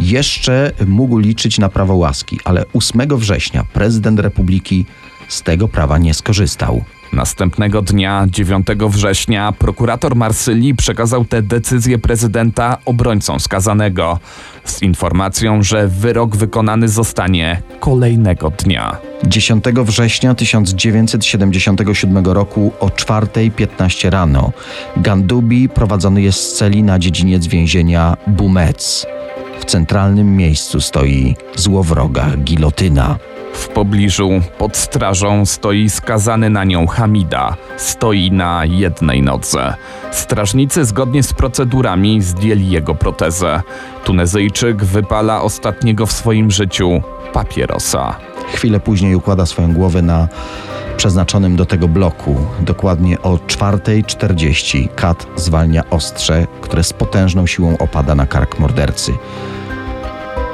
Jeszcze 0.01 0.73
mógł 0.87 1.19
liczyć 1.19 1.59
na 1.59 1.69
prawo 1.69 1.95
łaski, 1.95 2.41
ale 2.45 2.65
8 2.75 3.17
września 3.17 3.65
prezydent 3.73 4.21
republiki 4.21 4.87
z 5.29 5.43
tego 5.43 5.69
prawa 5.69 5.99
nie 5.99 6.15
skorzystał. 6.15 6.85
Następnego 7.13 7.83
dnia, 7.83 8.27
9 8.31 8.67
września, 8.89 9.53
prokurator 9.53 10.17
Marsylii 10.17 10.75
przekazał 10.75 11.25
tę 11.25 11.43
decyzję 11.43 11.99
prezydenta 11.99 12.79
obrońcom 12.85 13.41
skazanego 13.41 14.19
z 14.65 14.83
informacją, 14.83 15.63
że 15.63 15.89
wyrok 15.89 16.37
wykonany 16.37 16.89
zostanie 16.89 17.63
kolejnego 17.81 18.51
dnia. 18.51 18.97
10 19.27 19.65
września 19.65 20.35
1977 20.35 22.27
roku 22.27 22.73
o 22.81 22.87
4.15 22.89 24.11
rano 24.11 24.53
Gandubi 24.97 25.69
prowadzony 25.69 26.23
jest 26.23 26.41
z 26.41 26.55
celi 26.55 26.83
na 26.83 26.99
dziedziniec 26.99 27.47
więzienia 27.47 28.17
Bumec. 28.27 29.07
Centralnym 29.67 30.37
miejscu 30.37 30.81
stoi 30.81 31.37
złowroga 31.57 32.27
gilotyna. 32.37 33.19
W 33.53 33.69
pobliżu 33.69 34.31
pod 34.59 34.77
strażą 34.77 35.47
stoi 35.47 35.91
skazany 35.91 36.51
na 36.51 36.65
nią 36.65 36.87
Hamida. 36.87 37.57
Stoi 37.77 38.31
na 38.31 38.65
jednej 38.65 39.23
nodze. 39.23 39.75
Strażnicy 40.13 40.85
zgodnie 40.85 41.23
z 41.23 41.33
procedurami 41.33 42.23
zdjęli 42.23 42.71
jego 42.71 42.95
protezę. 42.95 43.63
Tunezyjczyk 44.05 44.85
wypala 44.85 45.43
ostatniego 45.43 46.07
w 46.07 46.13
swoim 46.13 46.51
życiu 46.51 47.03
papierosa. 47.33 48.17
Chwilę 48.55 48.81
później 48.81 49.15
układa 49.15 49.47
swoją 49.47 49.73
głowę 49.73 50.03
na 50.03 50.29
przeznaczonym 50.97 51.57
do 51.57 51.67
tego 51.67 51.89
bloku. 51.89 52.37
Dokładnie 52.61 53.23
o 53.23 53.37
4.40 53.37 54.89
Kat 54.95 55.27
zwalnia 55.37 55.91
ostrze, 55.91 56.47
które 56.61 56.85
z 56.85 56.93
potężną 56.93 57.47
siłą 57.47 57.79
opada 57.79 58.15
na 58.15 58.27
kark 58.27 58.59
mordercy. 58.59 59.13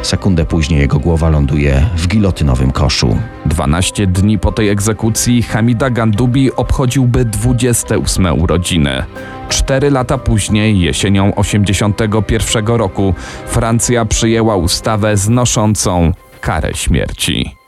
Sekundę 0.03 0.45
później 0.45 0.81
jego 0.81 0.99
głowa 0.99 1.29
ląduje 1.29 1.87
w 1.97 2.09
gilotynowym 2.09 2.71
koszu. 2.71 3.17
12 3.47 4.07
dni 4.07 4.39
po 4.39 4.53
tej 4.53 4.69
egzekucji 4.69 5.43
Hamida 5.43 5.91
Gandubi 5.91 6.53
obchodziłby 6.53 7.25
28 7.25 8.43
urodziny. 8.43 9.05
Cztery 9.49 9.91
lata 9.91 10.19
później, 10.19 10.81
jesienią 10.81 11.35
81 11.35 12.67
roku, 12.67 13.15
Francja 13.47 14.05
przyjęła 14.05 14.57
ustawę 14.57 15.17
znoszącą 15.17 16.13
karę 16.41 16.75
śmierci. 16.75 17.62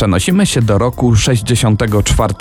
Przenosimy 0.00 0.46
się 0.46 0.62
do 0.62 0.78
roku 0.78 1.16
64. 1.16 2.34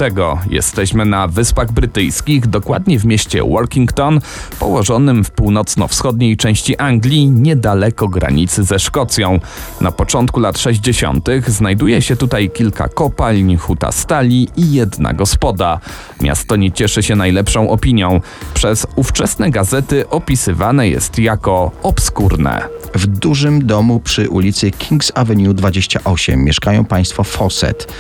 Jesteśmy 0.50 1.06
na 1.06 1.28
Wyspach 1.28 1.72
Brytyjskich, 1.72 2.48
dokładnie 2.48 3.00
w 3.00 3.06
mieście 3.06 3.44
Workington, 3.44 4.20
położonym 4.60 5.24
w 5.24 5.32
północno-wschodniej 5.32 6.38
części 6.38 6.78
Anglii, 6.78 7.30
niedaleko 7.30 8.08
granicy 8.08 8.64
ze 8.64 8.80
Szkocją. 8.80 9.40
Na 9.82 9.92
początku 9.92 10.40
lat 10.40 10.58
60. 10.58 11.30
znajduje 11.48 12.02
się 12.02 12.16
tutaj 12.16 12.50
kilka 12.50 12.88
kopalń, 12.88 13.58
huta 13.58 13.92
stali 13.92 14.50
i 14.58 14.74
jedna 14.74 15.14
gospoda. 15.14 15.80
Miasto 16.22 16.56
nie 16.56 16.72
cieszy 16.72 17.04
się 17.04 17.16
najlepszą 17.16 17.70
opinią. 17.70 18.22
Przez 18.54 18.88
ówczesne 18.96 19.52
gazety 19.52 20.10
opisywane 20.10 20.90
jest 20.90 21.20
jako 21.20 21.72
obskurne. 21.84 22.80
W 22.96 23.08
dużym 23.08 23.68
domu 23.68 24.00
przy 24.00 24.30
ulicy 24.30 24.72
Kings 24.72 25.12
Avenue 25.16 25.54
28 25.54 26.44
mieszkają 26.44 26.86
państwo 26.86 27.24
Fawcett. 27.50 27.94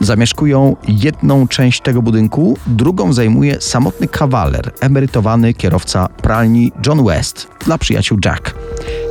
Zamieszkują 0.00 0.76
jedną 0.88 1.48
część 1.48 1.80
tego 1.80 2.02
budynku, 2.02 2.58
drugą 2.66 3.12
zajmuje 3.12 3.60
samotny 3.60 4.08
kawaler, 4.08 4.72
emerytowany 4.80 5.54
kierowca 5.54 6.08
pralni 6.08 6.72
John 6.86 7.04
West 7.04 7.48
dla 7.64 7.78
przyjaciół 7.78 8.18
Jack. 8.24 8.54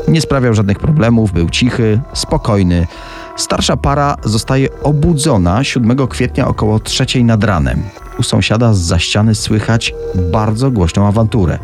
Nie 0.08 0.22
sprawiał 0.22 0.54
żadnych 0.54 0.80
problemów, 0.80 1.32
był 1.32 1.50
cichy, 1.50 2.00
spokojny. 2.14 2.88
Starsza 3.36 3.78
para 3.78 4.18
zostaje 4.24 4.82
obudzona 4.84 5.64
7 5.64 6.08
kwietnia 6.08 6.48
około 6.48 6.80
trzeciej 6.80 7.24
nad 7.24 7.44
ranem. 7.44 7.84
U 8.20 8.24
sąsiada 8.24 8.74
z 8.74 8.80
za 8.80 9.00
ściany 9.00 9.36
słychać 9.36 9.94
bardzo 10.32 10.72
głośną 10.72 11.08
awanturę. 11.08 11.60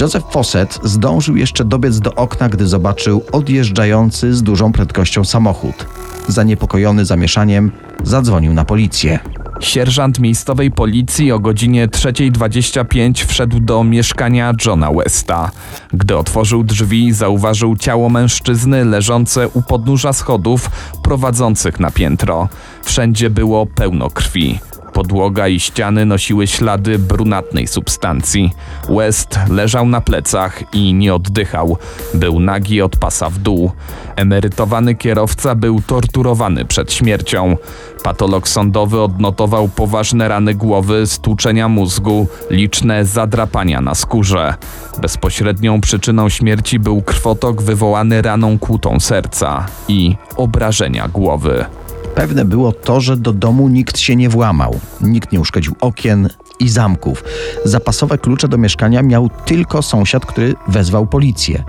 Joseph 0.00 0.32
Fawcett 0.32 0.80
zdążył 0.84 1.36
jeszcze 1.36 1.64
dobiec 1.64 2.00
do 2.00 2.14
okna, 2.14 2.48
gdy 2.48 2.66
zobaczył 2.66 3.24
odjeżdżający 3.32 4.34
z 4.34 4.42
dużą 4.42 4.72
prędkością 4.72 5.24
samochód. 5.24 5.86
Zaniepokojony 6.28 7.04
zamieszaniem, 7.04 7.70
zadzwonił 8.04 8.54
na 8.54 8.64
policję. 8.64 9.18
Sierżant 9.60 10.18
miejscowej 10.18 10.70
policji 10.70 11.32
o 11.32 11.38
godzinie 11.38 11.88
3.25 11.88 13.24
wszedł 13.24 13.60
do 13.60 13.84
mieszkania 13.84 14.52
Johna 14.66 14.92
Westa. 14.92 15.50
Gdy 15.92 16.16
otworzył 16.16 16.64
drzwi, 16.64 17.12
zauważył 17.12 17.76
ciało 17.76 18.08
mężczyzny 18.08 18.84
leżące 18.84 19.48
u 19.48 19.62
podnóża 19.62 20.12
schodów 20.12 20.70
prowadzących 21.02 21.80
na 21.80 21.90
piętro. 21.90 22.48
Wszędzie 22.82 23.30
było 23.30 23.66
pełno 23.66 24.10
krwi. 24.10 24.58
Podłoga 25.02 25.48
i 25.48 25.60
ściany 25.60 26.06
nosiły 26.06 26.46
ślady 26.46 26.98
brunatnej 26.98 27.66
substancji. 27.66 28.52
West 28.88 29.38
leżał 29.50 29.88
na 29.88 30.00
plecach 30.00 30.74
i 30.74 30.94
nie 30.94 31.14
oddychał. 31.14 31.76
Był 32.14 32.40
nagi 32.40 32.82
od 32.82 32.96
pasa 32.96 33.30
w 33.30 33.38
dół. 33.38 33.70
Emerytowany 34.16 34.94
kierowca 34.94 35.54
był 35.54 35.80
torturowany 35.86 36.64
przed 36.64 36.92
śmiercią. 36.92 37.56
Patolog 38.02 38.48
sądowy 38.48 39.00
odnotował 39.00 39.68
poważne 39.68 40.28
rany 40.28 40.54
głowy, 40.54 41.06
stłuczenia 41.06 41.68
mózgu, 41.68 42.26
liczne 42.50 43.04
zadrapania 43.04 43.80
na 43.80 43.94
skórze. 43.94 44.54
Bezpośrednią 45.00 45.80
przyczyną 45.80 46.28
śmierci 46.28 46.78
był 46.78 47.02
krwotok 47.02 47.62
wywołany 47.62 48.22
raną 48.22 48.58
kłutą 48.58 49.00
serca 49.00 49.66
i 49.88 50.16
obrażenia 50.36 51.08
głowy. 51.08 51.64
Pewne 52.14 52.44
było 52.44 52.72
to, 52.72 53.00
że 53.00 53.16
do 53.16 53.32
domu 53.32 53.68
nikt 53.68 53.98
się 53.98 54.16
nie 54.16 54.28
włamał. 54.28 54.80
Nikt 55.00 55.32
nie 55.32 55.40
uszkodził 55.40 55.74
okien 55.80 56.28
i 56.60 56.68
zamków. 56.68 57.24
Zapasowe 57.64 58.18
klucze 58.18 58.48
do 58.48 58.58
mieszkania 58.58 59.02
miał 59.02 59.30
tylko 59.44 59.82
sąsiad, 59.82 60.26
który 60.26 60.54
wezwał 60.68 61.06
policję. 61.06 61.64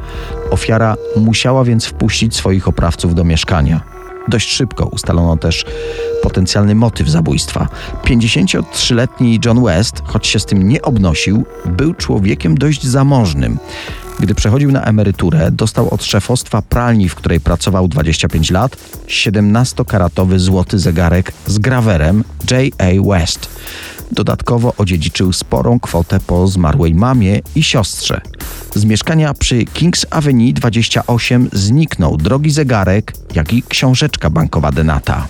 Ofiara 0.52 0.96
musiała 1.18 1.64
więc 1.64 1.86
wpuścić 1.86 2.36
swoich 2.36 2.68
oprawców 2.68 3.16
do 3.16 3.24
mieszkania. 3.24 3.82
Dość 4.28 4.50
szybko 4.52 4.86
ustalono 4.86 5.38
też 5.38 5.66
potencjalny 6.22 6.76
motyw 6.76 7.08
zabójstwa. 7.08 7.68
53-letni 8.04 9.40
John 9.46 9.64
West, 9.64 10.02
choć 10.06 10.28
się 10.28 10.40
z 10.40 10.46
tym 10.46 10.68
nie 10.68 10.82
obnosił, 10.82 11.46
był 11.66 11.94
człowiekiem 11.94 12.58
dość 12.58 12.84
zamożnym. 12.88 13.58
Gdy 14.20 14.36
przechodził 14.36 14.72
na 14.72 14.84
emeryturę, 14.84 15.52
dostał 15.52 15.90
od 15.94 16.04
szefostwa 16.04 16.62
pralni, 16.62 17.10
w 17.10 17.16
której 17.16 17.40
pracował 17.40 17.88
25 17.88 18.52
lat, 18.52 18.78
17-karatowy 19.08 20.40
złoty 20.40 20.80
zegarek 20.80 21.34
z 21.48 21.60
grawerem 21.60 22.24
J.A. 22.52 23.10
West. 23.10 23.50
Dodatkowo 24.12 24.74
odziedziczył 24.78 25.34
sporą 25.34 25.80
kwotę 25.80 26.20
po 26.20 26.48
zmarłej 26.48 26.96
mamie 26.96 27.42
i 27.56 27.64
siostrze. 27.64 28.22
Z 28.76 28.86
mieszkania 28.86 29.34
przy 29.34 29.66
Kings 29.66 30.06
Avenue 30.10 30.54
28 30.54 31.50
zniknął 31.54 32.18
drogi 32.18 32.52
zegarek, 32.52 33.14
jak 33.36 33.54
i 33.54 33.64
książeczka 33.64 34.30
bankowa 34.30 34.72
Denata. 34.72 35.28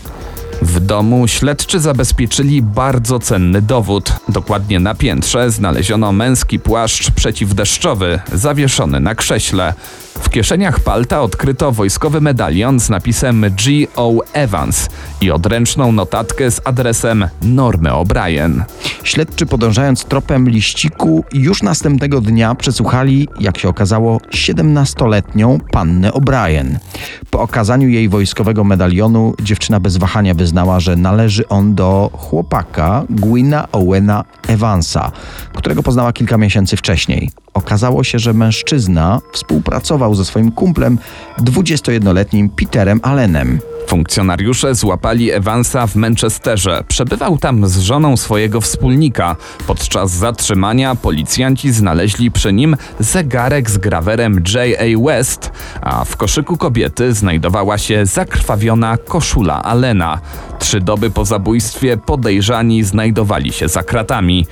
W 0.64 0.80
domu 0.80 1.28
śledczy 1.28 1.80
zabezpieczyli 1.80 2.62
bardzo 2.62 3.20
cenny 3.20 3.62
dowód. 3.62 4.14
Dokładnie 4.30 4.80
na 4.80 4.96
piętrze 4.96 5.52
znaleziono 5.52 6.12
męski 6.12 6.60
płaszcz 6.60 7.12
przeciwdeszczowy, 7.12 8.20
zawieszony 8.34 9.00
na 9.00 9.16
krześle. 9.16 9.74
W 10.20 10.30
kieszeniach 10.30 10.80
palta 10.80 11.22
odkryto 11.22 11.72
wojskowy 11.72 12.22
medalion 12.22 12.80
z 12.80 12.90
napisem 12.90 13.46
G.O. 13.66 14.14
Evans 14.34 14.90
i 15.22 15.32
odręczną 15.32 15.92
notatkę 15.92 16.52
z 16.52 16.62
adresem 16.66 17.28
Normy 17.42 17.90
O'Brien. 17.90 18.62
Śledczy 19.04 19.46
podążając 19.46 20.06
tropem 20.06 20.50
liściku 20.50 21.24
już 21.34 21.64
następnego 21.64 22.22
dnia 22.22 22.56
przesłuchali, 22.56 23.28
jak 23.40 23.58
się 23.58 23.70
okazało, 23.70 24.18
17-letnią 24.18 25.60
pannę 25.72 26.12
O'Brien. 26.12 26.76
Po 27.30 27.42
okazaniu 27.42 27.90
jej 27.90 28.10
wojskowego 28.10 28.64
medalionu 28.64 29.34
dziewczyna 29.42 29.80
bez 29.80 29.98
wahania 29.98 30.34
wyznała, 30.34 30.53
że 30.80 30.96
należy 30.96 31.48
on 31.48 31.76
do 31.76 32.10
chłopaka 32.14 33.04
Gwina 33.10 33.68
Owena 33.72 34.24
Evansa, 34.48 35.12
którego 35.54 35.84
poznała 35.84 36.14
kilka 36.14 36.38
miesięcy 36.38 36.78
wcześniej. 36.78 37.30
Okazało 37.54 38.04
się, 38.04 38.20
że 38.20 38.34
mężczyzna 38.34 39.22
współpracował 39.34 40.16
ze 40.16 40.26
swoim 40.26 40.52
kumplem 40.52 40.98
21-letnim 41.40 42.50
Peterem 42.50 43.00
Allenem. 43.04 43.60
Funkcjonariusze 43.88 44.76
złapali 44.76 45.32
Evansa 45.32 45.88
w 45.88 45.96
Manchesterze. 45.96 46.84
Przebywał 46.88 47.38
tam 47.38 47.68
z 47.68 47.80
żoną 47.80 48.18
swojego 48.18 48.62
wspólnika. 48.62 49.36
Podczas 49.68 50.12
zatrzymania 50.12 50.96
policjanci 50.96 51.72
znaleźli 51.72 52.32
przy 52.32 52.54
nim 52.54 52.76
zegarek 53.00 53.72
z 53.72 53.78
grawerem 53.78 54.44
J.A. 54.54 55.06
West, 55.08 55.52
a 55.82 56.06
w 56.06 56.18
koszyku 56.18 56.58
kobiety 56.58 57.14
znajdowała 57.14 57.78
się 57.78 58.06
zakrwawiona 58.06 58.98
koszula 58.98 59.64
Allena. 59.64 60.20
Trzy 60.64 60.82
doby 60.82 61.10
po 61.10 61.26
zabójstwie 61.26 61.98
podejrzani 61.98 62.84
znajdowali 62.84 63.54
się 63.54 63.68
za 63.68 63.84
kratami. 63.84 64.46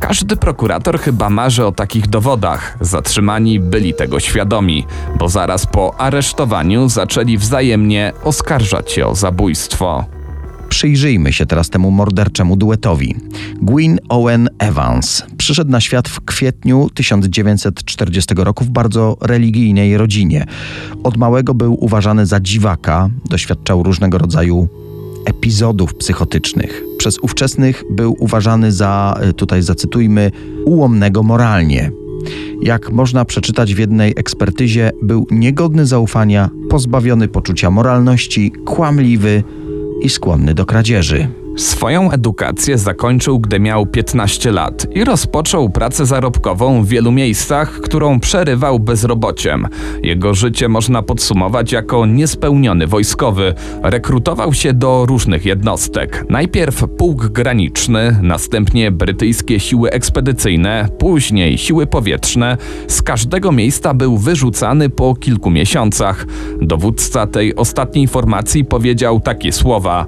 Każdy 0.00 0.36
prokurator 0.36 1.00
chyba 1.00 1.30
marzy 1.30 1.66
o 1.66 1.72
takich 1.72 2.06
dowodach. 2.06 2.76
Zatrzymani 2.80 3.60
byli 3.60 3.94
tego 3.94 4.20
świadomi, 4.20 4.86
bo 5.18 5.28
zaraz 5.28 5.66
po 5.66 6.00
aresztowaniu 6.00 6.88
zaczęli 6.88 7.38
wzajemnie 7.38 8.12
oskarżać 8.24 8.92
się 8.92 9.06
o 9.06 9.14
zabójstwo. 9.14 10.04
Przyjrzyjmy 10.68 11.32
się 11.32 11.46
teraz 11.46 11.70
temu 11.70 11.90
morderczemu 11.90 12.56
duetowi. 12.56 13.16
Gwyn 13.62 13.98
Owen 14.08 14.48
Evans 14.58 15.22
przyszedł 15.38 15.70
na 15.70 15.80
świat 15.80 16.08
w 16.08 16.20
kwietniu 16.20 16.90
1940 16.94 18.34
roku 18.34 18.64
w 18.64 18.68
bardzo 18.68 19.16
religijnej 19.20 19.96
rodzinie. 19.96 20.46
Od 21.04 21.16
małego 21.16 21.54
był 21.54 21.84
uważany 21.84 22.26
za 22.26 22.40
dziwaka, 22.40 23.10
doświadczał 23.24 23.82
różnego 23.82 24.18
rodzaju 24.18 24.68
epizodów 25.28 25.94
psychotycznych. 25.94 26.84
Przez 26.98 27.18
ówczesnych 27.18 27.84
był 27.90 28.16
uważany 28.18 28.72
za, 28.72 29.20
tutaj 29.36 29.62
zacytujmy, 29.62 30.30
ułomnego 30.64 31.22
moralnie. 31.22 31.90
Jak 32.62 32.90
można 32.90 33.24
przeczytać 33.24 33.74
w 33.74 33.78
jednej 33.78 34.12
ekspertyzie, 34.16 34.90
był 35.02 35.26
niegodny 35.30 35.86
zaufania, 35.86 36.50
pozbawiony 36.70 37.28
poczucia 37.28 37.70
moralności, 37.70 38.52
kłamliwy 38.64 39.42
i 40.02 40.08
skłonny 40.08 40.54
do 40.54 40.66
kradzieży. 40.66 41.28
Swoją 41.58 42.10
edukację 42.10 42.78
zakończył, 42.78 43.38
gdy 43.38 43.60
miał 43.60 43.86
15 43.86 44.52
lat 44.52 44.86
i 44.94 45.04
rozpoczął 45.04 45.70
pracę 45.70 46.06
zarobkową 46.06 46.82
w 46.82 46.88
wielu 46.88 47.12
miejscach, 47.12 47.70
którą 47.70 48.20
przerywał 48.20 48.80
bezrobociem. 48.80 49.68
Jego 50.02 50.34
życie 50.34 50.68
można 50.68 51.02
podsumować 51.02 51.72
jako 51.72 52.06
niespełniony 52.06 52.86
wojskowy. 52.86 53.54
Rekrutował 53.82 54.52
się 54.52 54.72
do 54.72 55.06
różnych 55.06 55.44
jednostek. 55.44 56.24
Najpierw 56.30 56.84
pułk 56.98 57.26
graniczny, 57.26 58.18
następnie 58.22 58.90
brytyjskie 58.90 59.60
siły 59.60 59.90
ekspedycyjne, 59.90 60.88
później 60.98 61.58
siły 61.58 61.86
powietrzne. 61.86 62.56
Z 62.88 63.02
każdego 63.02 63.52
miejsca 63.52 63.94
był 63.94 64.18
wyrzucany 64.18 64.90
po 64.90 65.14
kilku 65.14 65.50
miesiącach. 65.50 66.26
Dowódca 66.62 67.26
tej 67.26 67.56
ostatniej 67.56 68.08
formacji 68.08 68.64
powiedział 68.64 69.20
takie 69.20 69.52
słowa. 69.52 70.06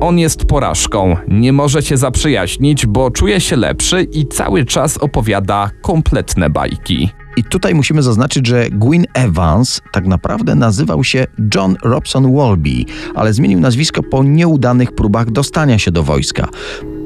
On 0.00 0.18
jest 0.18 0.44
porażką, 0.44 1.16
nie 1.28 1.52
może 1.52 1.82
się 1.82 1.96
zaprzyjaźnić, 1.96 2.86
bo 2.86 3.10
czuje 3.10 3.40
się 3.40 3.56
lepszy 3.56 4.02
i 4.02 4.26
cały 4.26 4.64
czas 4.64 4.98
opowiada 4.98 5.70
kompletne 5.82 6.50
bajki. 6.50 7.10
I 7.36 7.44
tutaj 7.44 7.74
musimy 7.74 8.02
zaznaczyć, 8.02 8.46
że 8.46 8.66
Gwyn 8.70 9.06
Evans 9.14 9.80
tak 9.92 10.06
naprawdę 10.06 10.54
nazywał 10.54 11.04
się 11.04 11.26
John 11.54 11.76
Robson 11.82 12.36
Walby, 12.36 12.84
ale 13.14 13.32
zmienił 13.32 13.60
nazwisko 13.60 14.02
po 14.02 14.24
nieudanych 14.24 14.92
próbach 14.92 15.30
dostania 15.30 15.78
się 15.78 15.90
do 15.90 16.02
wojska. 16.02 16.48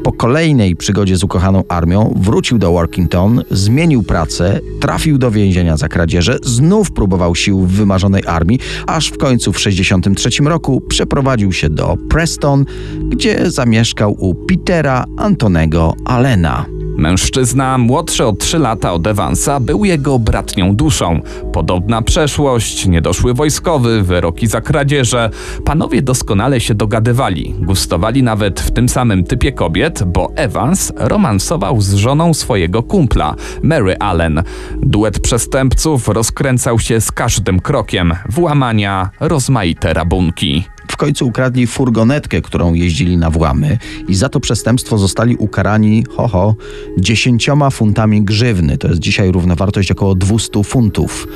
Po 0.02 0.12
kolejnej 0.12 0.76
przygodzie 0.76 1.16
z 1.16 1.24
ukochaną 1.24 1.64
armią 1.68 2.14
wrócił 2.16 2.58
do 2.58 2.72
Workington, 2.72 3.42
zmienił 3.50 4.02
pracę, 4.02 4.60
trafił 4.80 5.18
do 5.18 5.30
więzienia 5.30 5.76
za 5.76 5.88
kradzieże, 5.88 6.36
znów 6.42 6.92
próbował 6.92 7.34
sił 7.34 7.60
w 7.60 7.72
wymarzonej 7.72 8.22
armii, 8.26 8.58
aż 8.86 9.08
w 9.08 9.18
końcu 9.18 9.52
w 9.52 9.56
1963 9.56 10.44
roku 10.44 10.80
przeprowadził 10.88 11.52
się 11.52 11.70
do 11.70 11.96
Preston, 12.10 12.64
gdzie 13.08 13.50
zamieszkał 13.50 14.16
u 14.18 14.34
Petera 14.34 15.04
Antonego 15.16 15.94
Allena. 16.04 16.79
Mężczyzna 17.00 17.78
młodszy 17.78 18.26
o 18.26 18.32
3 18.32 18.58
lata 18.58 18.92
od 18.92 19.06
Evansa 19.06 19.60
był 19.60 19.84
jego 19.84 20.18
bratnią 20.18 20.76
duszą. 20.76 21.20
Podobna 21.52 22.02
przeszłość, 22.02 22.86
niedoszły 22.86 23.34
wojskowy, 23.34 24.02
wyroki 24.02 24.46
za 24.46 24.60
kradzieże. 24.60 25.30
Panowie 25.64 26.02
doskonale 26.02 26.60
się 26.60 26.74
dogadywali. 26.74 27.54
Gustowali 27.58 28.22
nawet 28.22 28.60
w 28.60 28.70
tym 28.70 28.88
samym 28.88 29.24
typie 29.24 29.52
kobiet, 29.52 30.02
bo 30.04 30.32
Evans 30.36 30.92
romansował 30.96 31.80
z 31.80 31.94
żoną 31.94 32.34
swojego 32.34 32.82
kumpla, 32.82 33.34
Mary 33.62 33.96
Allen. 33.98 34.42
Duet 34.82 35.20
przestępców 35.20 36.08
rozkręcał 36.08 36.78
się 36.78 37.00
z 37.00 37.12
każdym 37.12 37.60
krokiem. 37.60 38.14
Włamania, 38.28 39.10
rozmaite 39.20 39.94
rabunki. 39.94 40.64
Końcu 41.00 41.26
ukradli 41.26 41.66
furgonetkę, 41.66 42.42
którą 42.42 42.74
jeździli 42.74 43.16
na 43.16 43.30
włamy 43.30 43.78
i 44.08 44.14
za 44.14 44.28
to 44.28 44.40
przestępstwo 44.40 44.98
zostali 44.98 45.36
ukarani, 45.36 46.04
ho, 46.16 46.28
ho, 46.28 46.54
dziesięcioma 46.98 47.70
funtami 47.70 48.22
grzywny. 48.22 48.78
To 48.78 48.88
jest 48.88 49.00
dzisiaj 49.00 49.32
równowartość 49.32 49.92
około 49.92 50.14
200 50.14 50.64
funtów. 50.64 51.28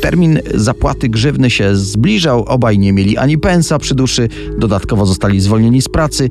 Termin 0.00 0.40
zapłaty 0.54 1.08
grzywny 1.08 1.50
się 1.50 1.76
zbliżał, 1.76 2.44
obaj 2.44 2.78
nie 2.78 2.92
mieli 2.92 3.16
ani 3.16 3.38
pensa 3.38 3.78
przy 3.78 3.94
duszy, 3.94 4.28
dodatkowo 4.58 5.06
zostali 5.06 5.40
zwolnieni 5.40 5.82
z 5.82 5.88
pracy, 5.88 6.28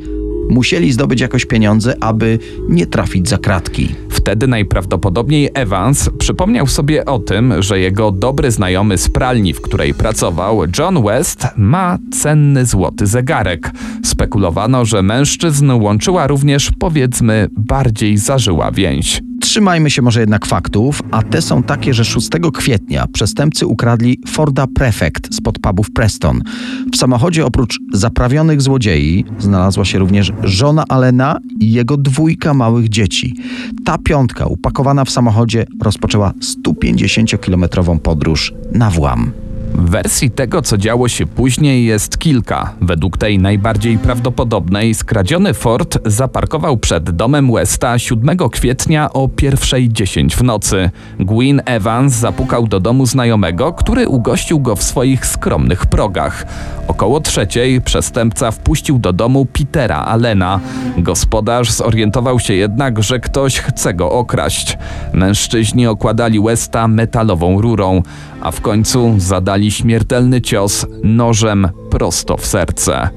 musieli 0.49 0.91
zdobyć 0.91 1.21
jakoś 1.21 1.45
pieniądze, 1.45 1.95
aby 2.03 2.39
nie 2.69 2.85
trafić 2.85 3.29
za 3.29 3.37
kratki. 3.37 3.95
Wtedy 4.09 4.47
najprawdopodobniej 4.47 5.49
Evans 5.53 6.09
przypomniał 6.17 6.67
sobie 6.67 7.05
o 7.05 7.19
tym, 7.19 7.53
że 7.59 7.79
jego 7.79 8.11
dobry 8.11 8.51
znajomy 8.51 8.97
z 8.97 9.09
pralni, 9.09 9.53
w 9.53 9.61
której 9.61 9.93
pracował, 9.93 10.61
John 10.79 11.03
West, 11.03 11.47
ma 11.57 11.97
cenny 12.11 12.65
złoty 12.65 13.07
zegarek. 13.07 13.71
Spekulowano, 14.03 14.85
że 14.85 15.01
mężczyzn 15.01 15.71
łączyła 15.71 16.27
również, 16.27 16.71
powiedzmy, 16.79 17.47
bardziej 17.51 18.17
zażyła 18.17 18.71
więź. 18.71 19.21
Trzymajmy 19.53 19.89
się 19.89 20.01
może 20.01 20.19
jednak 20.19 20.45
faktów, 20.45 21.01
a 21.11 21.23
te 21.23 21.41
są 21.41 21.63
takie, 21.63 21.93
że 21.93 22.05
6 22.05 22.29
kwietnia 22.53 23.07
przestępcy 23.13 23.67
ukradli 23.67 24.19
Forda 24.27 24.67
Prefect 24.67 25.35
spod 25.35 25.59
pubów 25.59 25.91
Preston. 25.91 26.41
W 26.93 26.97
samochodzie 26.97 27.45
oprócz 27.45 27.79
zaprawionych 27.93 28.61
złodziei 28.61 29.25
znalazła 29.39 29.85
się 29.85 29.99
również 29.99 30.31
żona 30.43 30.83
Alena 30.89 31.39
i 31.59 31.71
jego 31.71 31.97
dwójka 31.97 32.53
małych 32.53 32.89
dzieci. 32.89 33.35
Ta 33.85 33.97
piątka 33.97 34.45
upakowana 34.45 35.05
w 35.05 35.09
samochodzie 35.09 35.65
rozpoczęła 35.81 36.33
150-kilometrową 36.65 37.99
podróż 37.99 38.53
na 38.71 38.89
włam. 38.89 39.31
Wersji 39.75 40.31
tego, 40.31 40.61
co 40.61 40.77
działo 40.77 41.07
się 41.07 41.25
później, 41.25 41.85
jest 41.85 42.17
kilka. 42.17 42.73
Według 42.81 43.17
tej 43.17 43.39
najbardziej 43.39 43.97
prawdopodobnej, 43.97 44.93
skradziony 44.93 45.53
Ford 45.53 45.97
zaparkował 46.05 46.77
przed 46.77 47.11
domem 47.11 47.51
Westa 47.53 47.99
7 47.99 48.37
kwietnia 48.37 49.13
o 49.13 49.27
1.10 49.27 50.35
w 50.35 50.43
nocy. 50.43 50.89
Gwyn 51.19 51.61
Evans 51.65 52.13
zapukał 52.13 52.67
do 52.67 52.79
domu 52.79 53.05
znajomego, 53.05 53.73
który 53.73 54.07
ugościł 54.07 54.59
go 54.59 54.75
w 54.75 54.83
swoich 54.83 55.25
skromnych 55.25 55.85
progach. 55.85 56.45
Około 56.87 57.19
trzeciej 57.19 57.81
przestępca 57.81 58.51
wpuścił 58.51 58.99
do 58.99 59.13
domu 59.13 59.45
Petera 59.45 59.97
Allena. 59.97 60.59
Gospodarz 60.97 61.71
zorientował 61.71 62.39
się 62.39 62.53
jednak, 62.53 63.03
że 63.03 63.19
ktoś 63.19 63.59
chce 63.59 63.93
go 63.93 64.11
okraść. 64.11 64.77
Mężczyźni 65.13 65.87
okładali 65.87 66.39
Westa 66.41 66.87
metalową 66.87 67.61
rurą, 67.61 68.01
a 68.41 68.51
w 68.51 68.61
końcu 68.61 69.13
zadali 69.17 69.62
śmiertelny 69.71 70.41
cios 70.41 70.85
nożem 71.03 71.67
prosto 71.89 72.37
w 72.37 72.45
serce. 72.45 73.09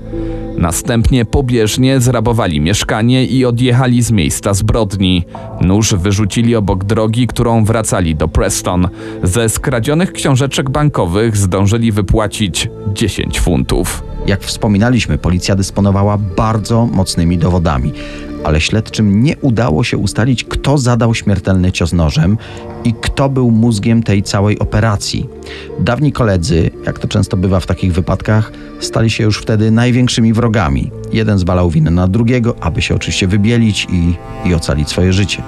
Następnie 0.58 1.24
pobieżnie 1.24 2.00
zrabowali 2.00 2.60
mieszkanie 2.60 3.24
i 3.24 3.44
odjechali 3.44 4.02
z 4.02 4.10
miejsca 4.10 4.54
zbrodni. 4.54 5.24
Nóż 5.60 5.94
wyrzucili 5.94 6.56
obok 6.56 6.84
drogi, 6.84 7.26
którą 7.26 7.64
wracali 7.64 8.14
do 8.14 8.28
Preston. 8.28 8.88
Ze 9.22 9.48
skradzionych 9.48 10.12
książeczek 10.12 10.70
bankowych 10.70 11.36
zdążyli 11.36 11.92
wypłacić 11.92 12.68
10 12.94 13.40
funtów. 13.40 14.02
Jak 14.26 14.44
wspominaliśmy, 14.44 15.18
policja 15.18 15.56
dysponowała 15.56 16.18
bardzo 16.18 16.86
mocnymi 16.86 17.38
dowodami, 17.38 17.92
ale 18.44 18.60
śledczym 18.60 19.22
nie 19.22 19.36
udało 19.36 19.84
się 19.84 19.98
ustalić, 19.98 20.44
kto 20.44 20.78
zadał 20.78 21.14
śmiertelny 21.14 21.72
cios 21.72 21.92
nożem 21.92 22.38
i 22.84 22.94
kto 22.94 23.28
był 23.28 23.50
mózgiem 23.50 24.02
tej 24.02 24.22
całej 24.22 24.58
operacji. 24.58 25.28
Dawni 25.80 26.12
koledzy, 26.12 26.70
jak 26.86 26.98
to 26.98 27.08
często 27.08 27.36
bywa 27.36 27.60
w 27.60 27.66
takich 27.66 27.92
wypadkach, 27.92 28.52
stali 28.80 29.10
się 29.10 29.24
już 29.24 29.38
wtedy 29.38 29.70
największymi 29.70 30.32
wrogami. 30.32 30.90
Jeden 31.12 31.38
zwalał 31.38 31.70
winę 31.70 31.90
na 31.90 32.08
drugiego, 32.08 32.54
aby 32.60 32.82
się 32.82 32.94
oczywiście 32.94 33.26
wybielić 33.26 33.86
i, 33.92 34.14
i 34.48 34.54
ocalić 34.54 34.88
swoje 34.88 35.12
życie. 35.12 35.42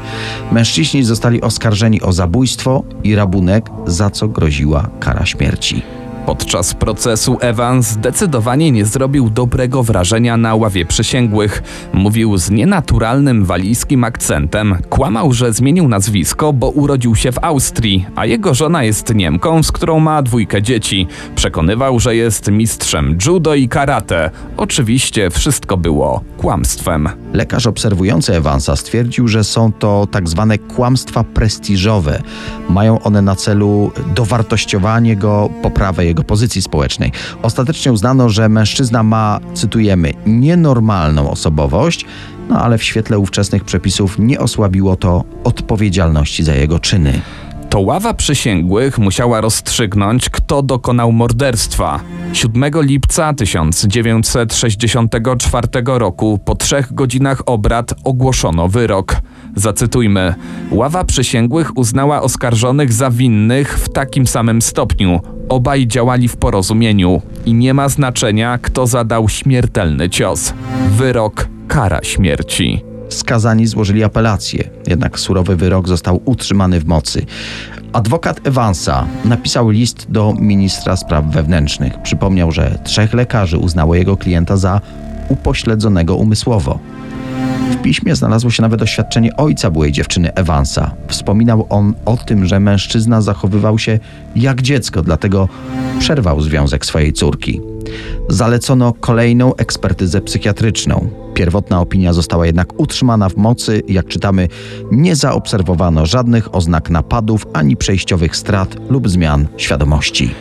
Mężczyźni 0.53 1.05
zostali 1.05 1.41
oskarżeni 1.41 2.03
o 2.03 2.13
zabójstwo 2.13 2.85
i 3.05 3.15
rabunek, 3.15 3.71
za 3.87 4.11
co 4.11 4.29
groziła 4.29 4.89
kara 5.01 5.27
śmierci. 5.27 5.98
Podczas 6.29 6.75
procesu 6.75 7.39
Evans 7.41 7.87
zdecydowanie 7.91 8.71
nie 8.71 8.85
zrobił 8.85 9.31
dobrego 9.31 9.83
wrażenia 9.83 10.37
na 10.37 10.55
ławie 10.55 10.87
przysięgłych. 10.87 11.63
Mówił 11.93 12.37
z 12.37 12.51
nienaturalnym 12.51 13.45
walijskim 13.45 14.05
akcentem. 14.05 14.77
Kłamał, 14.91 15.33
że 15.33 15.53
zmienił 15.53 15.89
nazwisko, 15.89 16.53
bo 16.53 16.69
urodził 16.69 17.17
się 17.17 17.33
w 17.33 17.45
Austrii, 17.45 18.07
a 18.17 18.27
jego 18.27 18.55
żona 18.55 18.85
jest 18.85 19.15
Niemką, 19.15 19.63
z 19.63 19.73
którą 19.73 20.01
ma 20.01 20.23
dwójkę 20.23 20.63
dzieci. 20.63 21.07
Przekonywał, 21.35 22.01
że 22.01 22.17
jest 22.17 22.51
mistrzem 22.51 23.19
judo 23.27 23.55
i 23.55 23.69
karate. 23.69 24.31
Oczywiście 24.57 25.31
wszystko 25.31 25.77
było 25.77 26.21
kłamstwem. 26.39 27.09
Lekarz 27.33 27.67
obserwujący 27.67 28.35
Evansa 28.35 28.77
stwierdził, 28.77 29.29
że 29.29 29.45
są 29.45 29.73
to 29.73 30.09
tak 30.11 30.29
zwane 30.29 30.59
kłamstwa 30.59 31.25
prestiżowe. 31.25 32.23
Mają 32.69 33.03
one 33.03 33.23
na 33.23 33.37
celu 33.37 33.91
dowartościowanie 34.15 35.17
go, 35.17 35.51
poprawę 35.63 36.05
jego 36.05 36.25
pozycji 36.25 36.63
społecznej. 36.63 37.13
Ostatecznie 37.43 37.93
uznano, 37.93 38.29
że 38.29 38.49
mężczyzna 38.49 39.03
ma, 39.03 39.41
cytujemy, 39.55 40.13
nienormalną 40.27 41.31
osobowość, 41.31 42.05
no 42.49 42.61
ale 42.61 42.79
w 42.79 42.83
świetle 42.85 43.19
ówczesnych 43.19 43.65
przepisów 43.65 44.19
nie 44.19 44.41
osłabiło 44.41 44.97
to 44.97 45.25
odpowiedzialności 45.45 46.45
za 46.45 46.55
jego 46.55 46.79
czyny. 46.79 47.21
To 47.71 47.81
ława 47.81 48.15
przysięgłych 48.15 48.99
musiała 48.99 49.41
rozstrzygnąć, 49.41 50.31
kto 50.31 50.63
dokonał 50.63 51.13
morderstwa. 51.13 52.01
7 52.33 52.65
lipca 52.83 53.35
1964 53.35 55.69
roku, 55.85 56.41
po 56.45 56.55
trzech 56.55 56.95
godzinach 56.95 57.43
obrad, 57.47 57.95
ogłoszono 58.05 58.69
wyrok. 58.69 59.17
Zacytujmy: 59.57 60.35
Ława 60.71 61.05
przysięgłych 61.05 61.77
uznała 61.77 62.23
oskarżonych 62.23 62.93
za 62.93 63.11
winnych 63.11 63.79
w 63.79 63.89
takim 63.89 64.27
samym 64.27 64.63
stopniu. 64.63 65.21
Obaj 65.49 65.87
działali 65.87 66.29
w 66.29 66.37
porozumieniu 66.37 67.23
i 67.47 67.55
nie 67.55 67.75
ma 67.75 67.89
znaczenia, 67.89 68.59
kto 68.63 68.87
zadał 68.87 69.29
śmiertelny 69.29 70.11
cios. 70.11 70.55
Wyrok 70.91 71.49
kara 71.69 72.01
śmierci. 72.03 72.88
Skazani 73.09 73.67
złożyli 73.67 74.05
apelację. 74.05 74.71
Jednak 74.87 75.19
surowy 75.21 75.57
wyrok 75.57 75.89
został 75.89 76.21
utrzymany 76.25 76.81
w 76.81 76.87
mocy. 76.87 77.27
Adwokat 77.93 78.47
Evansa 78.47 79.07
napisał 79.25 79.71
list 79.71 80.07
do 80.09 80.35
ministra 80.39 80.97
spraw 80.97 81.25
wewnętrznych. 81.25 82.03
Przypomniał, 82.03 82.53
że 82.53 82.79
trzech 82.85 83.15
lekarzy 83.15 83.59
uznało 83.59 83.95
jego 83.95 84.17
klienta 84.17 84.57
za 84.57 84.81
upośledzonego 85.29 86.17
umysłowo. 86.17 86.79
W 87.73 87.77
piśmie 87.83 88.17
znalazło 88.17 88.51
się 88.51 88.63
nawet 88.63 88.83
oświadczenie 88.83 89.37
ojca 89.37 89.71
byłej 89.71 89.93
dziewczyny 89.93 90.35
Evansa. 90.35 90.91
Wspominał 91.09 91.67
on 91.69 91.95
o 92.05 92.17
tym, 92.17 92.47
że 92.47 92.61
mężczyzna 92.61 93.21
zachowywał 93.21 93.79
się 93.79 93.99
jak 94.37 94.63
dziecko, 94.63 95.03
dlatego 95.03 95.49
przerwał 95.99 96.41
związek 96.41 96.87
swojej 96.87 97.13
córki. 97.13 97.61
Zalecono 98.29 98.93
kolejną 98.93 99.57
ekspertyzę 99.57 100.21
psychiatryczną. 100.21 101.09
Pierwotna 101.39 101.81
opinia 101.81 102.13
została 102.13 102.47
jednak 102.47 102.81
utrzymana 102.81 103.29
w 103.29 103.37
mocy. 103.37 103.83
Jak 103.89 104.07
czytamy, 104.07 104.49
nie 104.93 105.17
zaobserwowano 105.17 106.07
żadnych 106.07 106.55
oznak 106.55 106.91
napadów 106.91 107.47
ani 107.53 107.77
przejściowych 107.77 108.37
strat 108.37 108.91
lub 108.91 109.09
zmian 109.09 109.49
świadomości. 109.57 110.35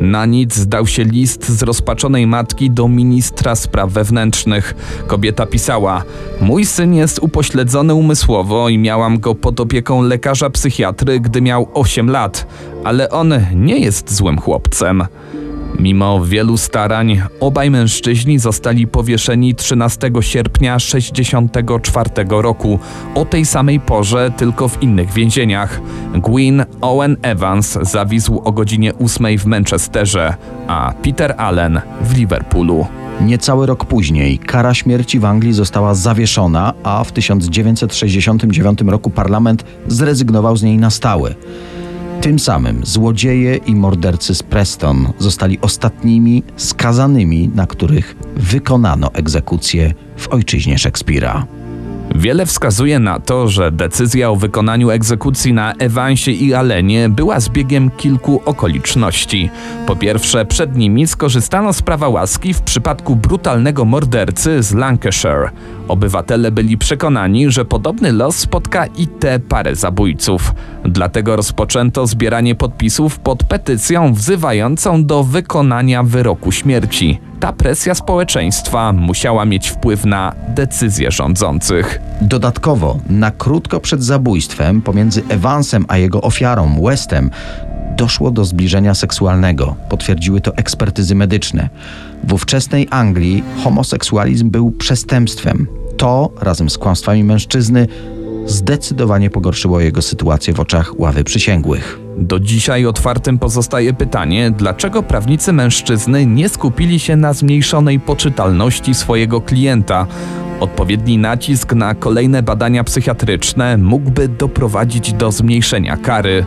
Na 0.00 0.26
nic 0.26 0.54
zdał 0.54 0.86
się 0.86 1.04
list 1.04 1.48
z 1.48 1.62
rozpaczonej 1.62 2.26
matki 2.26 2.70
do 2.70 2.88
ministra 2.88 3.56
spraw 3.56 3.90
wewnętrznych. 3.90 4.74
Kobieta 5.06 5.46
pisała: 5.46 6.02
Mój 6.40 6.66
syn 6.66 6.94
jest 6.94 7.18
upośledzony 7.18 7.94
umysłowo 7.94 8.68
i 8.68 8.78
miałam 8.78 9.20
go 9.20 9.34
pod 9.34 9.60
opieką 9.60 10.02
lekarza 10.02 10.50
psychiatry, 10.50 11.20
gdy 11.20 11.42
miał 11.42 11.68
8 11.74 12.10
lat, 12.10 12.46
ale 12.84 13.10
on 13.10 13.34
nie 13.54 13.78
jest 13.78 14.14
złym 14.14 14.38
chłopcem. 14.38 15.02
Mimo 15.78 16.24
wielu 16.24 16.56
starań, 16.56 17.22
obaj 17.40 17.70
mężczyźni 17.70 18.38
zostali 18.38 18.86
powieszeni 18.86 19.54
13 19.54 20.10
sierpnia 20.20 20.76
1964 20.76 22.10
roku, 22.28 22.78
o 23.14 23.24
tej 23.24 23.46
samej 23.46 23.80
porze, 23.80 24.30
tylko 24.36 24.68
w 24.68 24.82
innych 24.82 25.12
więzieniach. 25.12 25.80
Gwyn 26.14 26.64
Owen 26.80 27.16
Evans 27.22 27.78
zawisł 27.82 28.40
o 28.44 28.52
godzinie 28.52 28.92
8 28.94 29.38
w 29.38 29.46
Manchesterze, 29.46 30.34
a 30.66 30.92
Peter 31.02 31.34
Allen 31.38 31.80
w 32.00 32.16
Liverpoolu. 32.16 32.86
Niecały 33.20 33.66
rok 33.66 33.84
później 33.84 34.38
kara 34.38 34.74
śmierci 34.74 35.18
w 35.18 35.24
Anglii 35.24 35.52
została 35.52 35.94
zawieszona, 35.94 36.74
a 36.82 37.04
w 37.04 37.12
1969 37.12 38.80
roku 38.86 39.10
parlament 39.10 39.64
zrezygnował 39.88 40.56
z 40.56 40.62
niej 40.62 40.78
na 40.78 40.90
stałe. 40.90 41.34
Tym 42.20 42.38
samym 42.38 42.86
złodzieje 42.86 43.56
i 43.56 43.74
mordercy 43.74 44.34
z 44.34 44.42
Preston 44.42 45.12
zostali 45.18 45.58
ostatnimi 45.60 46.42
skazanymi, 46.56 47.50
na 47.54 47.66
których 47.66 48.16
wykonano 48.36 49.12
egzekucję 49.12 49.94
w 50.16 50.28
ojczyźnie 50.28 50.78
Szekspira. 50.78 51.46
Wiele 52.14 52.46
wskazuje 52.46 52.98
na 52.98 53.20
to, 53.20 53.48
że 53.48 53.72
decyzja 53.72 54.30
o 54.30 54.36
wykonaniu 54.36 54.90
egzekucji 54.90 55.52
na 55.52 55.72
Evansie 55.72 56.32
i 56.32 56.54
Alenie 56.54 57.08
była 57.08 57.40
zbiegiem 57.40 57.90
kilku 57.90 58.42
okoliczności. 58.44 59.50
Po 59.86 59.96
pierwsze, 59.96 60.44
przed 60.44 60.76
nimi 60.76 61.06
skorzystano 61.06 61.72
z 61.72 61.82
prawa 61.82 62.08
łaski 62.08 62.54
w 62.54 62.62
przypadku 62.62 63.16
brutalnego 63.16 63.84
mordercy 63.84 64.62
z 64.62 64.74
Lancashire. 64.74 65.50
Obywatele 65.88 66.50
byli 66.50 66.78
przekonani, 66.78 67.50
że 67.50 67.64
podobny 67.64 68.12
los 68.12 68.36
spotka 68.36 68.86
i 68.86 69.06
tę 69.06 69.38
parę 69.38 69.74
zabójców. 69.74 70.54
Dlatego 70.84 71.36
rozpoczęto 71.36 72.06
zbieranie 72.06 72.54
podpisów 72.54 73.18
pod 73.18 73.44
petycją 73.44 74.14
wzywającą 74.14 75.04
do 75.04 75.24
wykonania 75.24 76.02
wyroku 76.02 76.52
śmierci. 76.52 77.20
Ta 77.40 77.52
presja 77.52 77.94
społeczeństwa 77.94 78.92
musiała 78.92 79.44
mieć 79.44 79.68
wpływ 79.68 80.04
na 80.04 80.34
decyzje 80.48 81.10
rządzących. 81.10 82.00
Dodatkowo, 82.20 82.98
na 83.10 83.30
krótko 83.30 83.80
przed 83.80 84.04
zabójstwem 84.04 84.82
pomiędzy 84.82 85.22
Evansem 85.28 85.84
a 85.88 85.98
jego 85.98 86.20
ofiarą, 86.20 86.82
Westem, 86.82 87.30
doszło 87.96 88.30
do 88.30 88.44
zbliżenia 88.44 88.94
seksualnego. 88.94 89.76
Potwierdziły 89.88 90.40
to 90.40 90.56
ekspertyzy 90.56 91.14
medyczne. 91.14 91.68
W 92.24 92.32
ówczesnej 92.32 92.88
Anglii 92.90 93.44
homoseksualizm 93.64 94.50
był 94.50 94.70
przestępstwem. 94.70 95.66
To, 95.96 96.30
razem 96.40 96.70
z 96.70 96.78
kłamstwami 96.78 97.24
mężczyzny, 97.24 97.86
zdecydowanie 98.46 99.30
pogorszyło 99.30 99.80
jego 99.80 100.02
sytuację 100.02 100.54
w 100.54 100.60
oczach 100.60 101.00
ławy 101.00 101.24
przysięgłych. 101.24 102.07
Do 102.20 102.40
dzisiaj 102.40 102.86
otwartym 102.86 103.38
pozostaje 103.38 103.92
pytanie, 103.92 104.50
dlaczego 104.50 105.02
prawnicy 105.02 105.52
mężczyzny 105.52 106.26
nie 106.26 106.48
skupili 106.48 106.98
się 106.98 107.16
na 107.16 107.32
zmniejszonej 107.32 108.00
poczytalności 108.00 108.94
swojego 108.94 109.40
klienta. 109.40 110.06
Odpowiedni 110.60 111.18
nacisk 111.18 111.72
na 111.72 111.94
kolejne 111.94 112.42
badania 112.42 112.84
psychiatryczne 112.84 113.76
mógłby 113.76 114.28
doprowadzić 114.28 115.12
do 115.12 115.32
zmniejszenia 115.32 115.96
kary. 115.96 116.46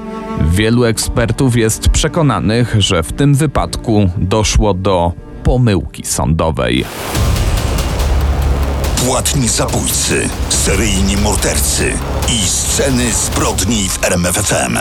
Wielu 0.52 0.84
ekspertów 0.84 1.56
jest 1.56 1.90
przekonanych, 1.90 2.76
że 2.78 3.04
w 3.04 3.14
tym 3.14 3.36
wypadku 3.36 4.10
doszło 4.18 4.74
do 4.74 5.14
pomyłki 5.44 6.06
sądowej. 6.06 6.86
Płatni 9.06 9.48
zabójcy, 9.48 10.30
seryjni 10.50 11.18
mordercy 11.18 11.92
i 12.30 12.48
sceny 12.48 13.14
zbrodni 13.14 13.90
w 13.90 14.04
RMFFM. 14.04 14.78